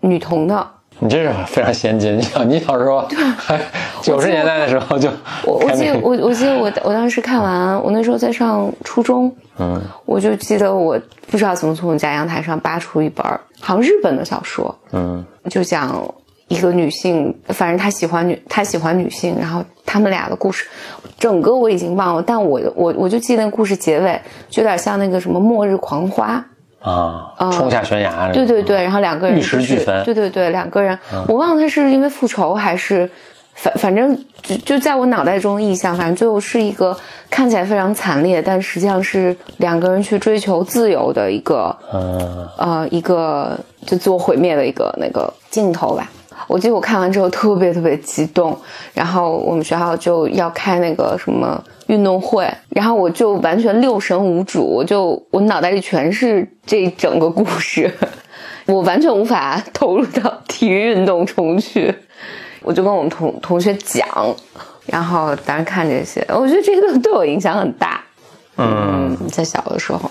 [0.00, 0.66] 女童的。
[1.02, 3.00] 你这是非常先进，你想你小时候
[3.38, 3.58] 还
[4.02, 5.08] 九十年代的时候就
[5.44, 16.04] 我我记得我我记得我我当时看完，我那时候在上初中，嗯我就记得我不知道怎么从我家阳台上扒出一本儿好像日本的小说，嗯就讲
[16.50, 20.66] 一个女性，反正她喜欢女，她喜欢女性，然后他们俩的故事，
[21.16, 26.44] 整个我已经忘了，但我我我就记得那个故事结尾，就有点像那个什么《末日狂花》，
[26.90, 30.04] 啊，冲下悬崖，对对对，然后两个人玉石俱焚。
[30.04, 30.98] 对对对，两个人，
[31.28, 33.08] 我忘了他是因为复仇还是，
[33.54, 36.96] 反反正就就在我脑袋中的印象，反正最后是一个
[37.30, 42.48] 看起来非常惨烈，但实际上是两个人去追求自由的一个嗯。
[42.58, 46.10] 呃一个就自我毁灭的一个那个镜头吧。
[46.50, 48.58] 我记得我看完之后特别特别激动，
[48.92, 57.88] 然后我们学校就要开那个什么运动会，然后我就完全六神无主，我就我脑袋里全是这整个故事，
[58.66, 61.94] 我完全无法投入到体育运动中去。
[62.62, 64.04] 我就跟我们同同学讲，
[64.86, 68.02] 然后当时看这些，我觉得这个对我影响很大。
[68.56, 70.10] 嗯嗯，在小的时候，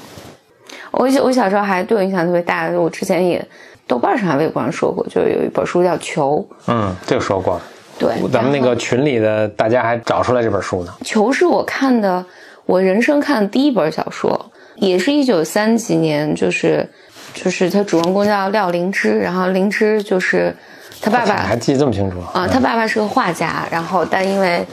[0.92, 2.68] 我小我小时候还对我影响特别大。
[2.70, 3.46] 我之前也
[3.90, 7.60] 豆瓣上还、微博上说过，就有一本书叫《球》，嗯，这个说过，
[7.98, 10.94] 对，咱们那个群里的大家还找出来这本书呢。
[11.04, 12.24] 球是我看的，
[12.68, 16.88] 我人生看的第一本小说，也是一九三几年，就是
[17.34, 20.56] 就是他主人公叫廖灵芝，然后灵芝就是
[21.02, 24.64] 他爸爸还记得这么清楚啊，他爸爸是个画家，然后但因为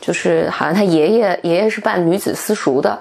[0.00, 2.98] 就是好像他爷爷爷爷是办女子私塾的，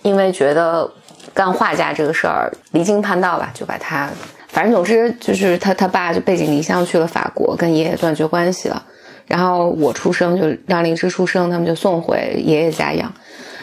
[0.00, 0.90] 因为觉得
[1.34, 4.08] 干画家这个事儿离经叛道吧，就把他
[4.52, 8.84] 反正总之就是他他爸就背井离乡去了法国，跟爷爷断绝关系了。
[9.26, 13.10] 然后我出生就让灵芝出生，他们就送回爷爷家养。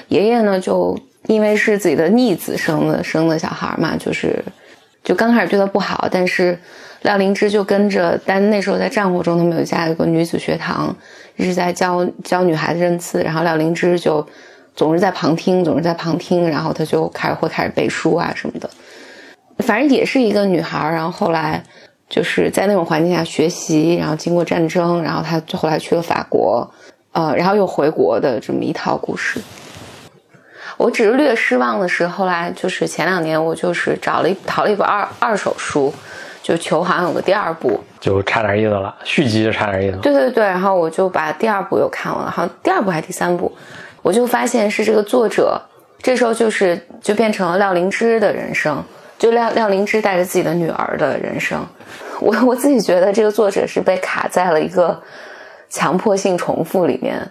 [0.08, 4.44] 爷爷呢就因为是自己的逆子生的生的小孩嘛，就是
[5.04, 6.58] 就刚开始对他不好，但是
[7.04, 10.96] 廖灵芝就跟着，但那时候在战火中，他们有家有个女子学堂，
[11.36, 14.26] 一直在教教女孩子认字，然后廖灵芝就
[14.76, 18.68] 总是在旁听，总是在旁听，然后他就开始会开始背书啊什么的，
[19.60, 21.64] 反正也是一个女孩，然后后来
[22.10, 26.70] 就是在那种环境下学习，然后经过战争，然后她后来去了法国，
[27.12, 29.40] 呃，然后又回国的这么一套故事。
[30.78, 35.94] 我只是略失望的是，后来就是前两年我就是找了一淘了一本二二手书，
[36.42, 39.98] 就求好像有个第二部，就差点意思了，续集就差点意思。
[39.98, 43.52] 对对对，然后我就把第二部又看完了，好像第二部还是第三部，
[44.02, 45.62] 我就发现是这个作者，
[46.02, 48.82] 这时候就是就变成了廖灵芝的人生，
[49.20, 51.64] 就廖廖灵芝带着自己的女儿的人生。
[52.20, 55.00] 我我自己觉得这个作者是被卡在了一个
[55.70, 57.22] 强迫性重复里面，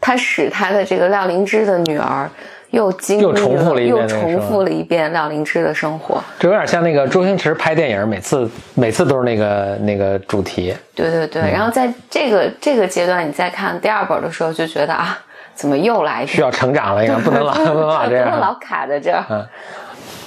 [0.00, 2.30] 他使他的这个廖灵芝的女儿
[2.70, 6.22] 又经历又重复了一遍又重复了一遍廖灵芝的生活。
[6.38, 10.74] 这有点像那个周星驰拍电影，每次每次都是那个那个主题。
[10.94, 15.18] 对对对，然后在这个这个阶段，你再看第二本的时候，就觉得啊，
[15.54, 18.54] 怎么又来需要成长了，应该不能老 不能老这不能老。
[18.54, 19.24] 卡在这儿。
[19.30, 19.46] 嗯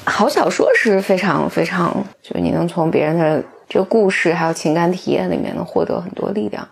[0.06, 6.68] 好小说是非常非常，就是你能从别人的这个故事还有情感体验里面能获得很多力量。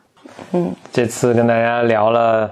[0.51, 2.47] 嗯这次跟大家聊了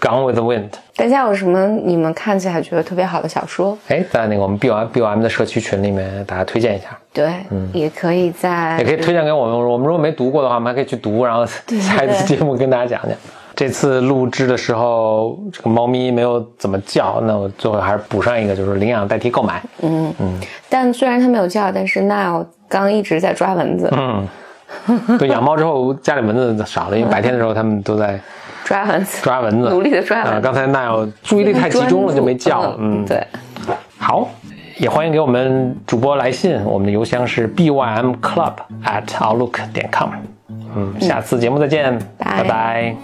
[0.04, 3.76] 《Gone with the Wind》，大家有什么你们看起来觉得特别好的小说？
[3.88, 7.32] 哎，在那个我们 B O M B O M 的社区群里面，大家推荐一下，对，
[7.72, 9.68] 也可以在嗯也可以推荐给我们。
[9.68, 13.16] 我们如果没读过的话，我们还可以去读，然后对下一次节目跟大家讲讲。
[13.60, 19.62] 这次录制的时候，这个猫咪没有怎么叫，那我最后还是补上一个，就是领养代替购买。
[19.82, 20.40] 嗯嗯。
[20.70, 24.26] 但虽然它没有叫，但是 Nile 刚一直在抓蚊子，嗯，
[25.18, 28.18] 对，养猫之后家里蚊子少了，因为白天的时候它们都在
[28.64, 32.74] 抓蚊子，抓蚊子，努力的抓蚊子啊刚才那有注意力太集中了就没叫。
[32.78, 33.22] 嗯，对。
[33.98, 34.26] 好，
[34.78, 38.54] 也欢迎给我们主播来信，我们的邮箱是 bymclub
[38.86, 40.08] at outlook 点 com。
[40.48, 42.96] 嗯，下次节目再见，拜拜。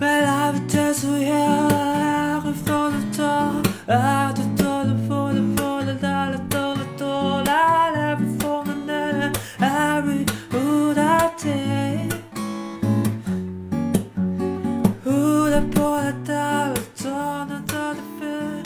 [0.00, 3.52] Mais la vitesse où elle arrive dans le temps,
[3.88, 8.16] à de temps, de fond, de fond, de dans le temps, de temps, là, la
[8.16, 12.08] before the night, every who that day.
[15.04, 18.62] Who the poor, the temps, le temps, le temps de feu,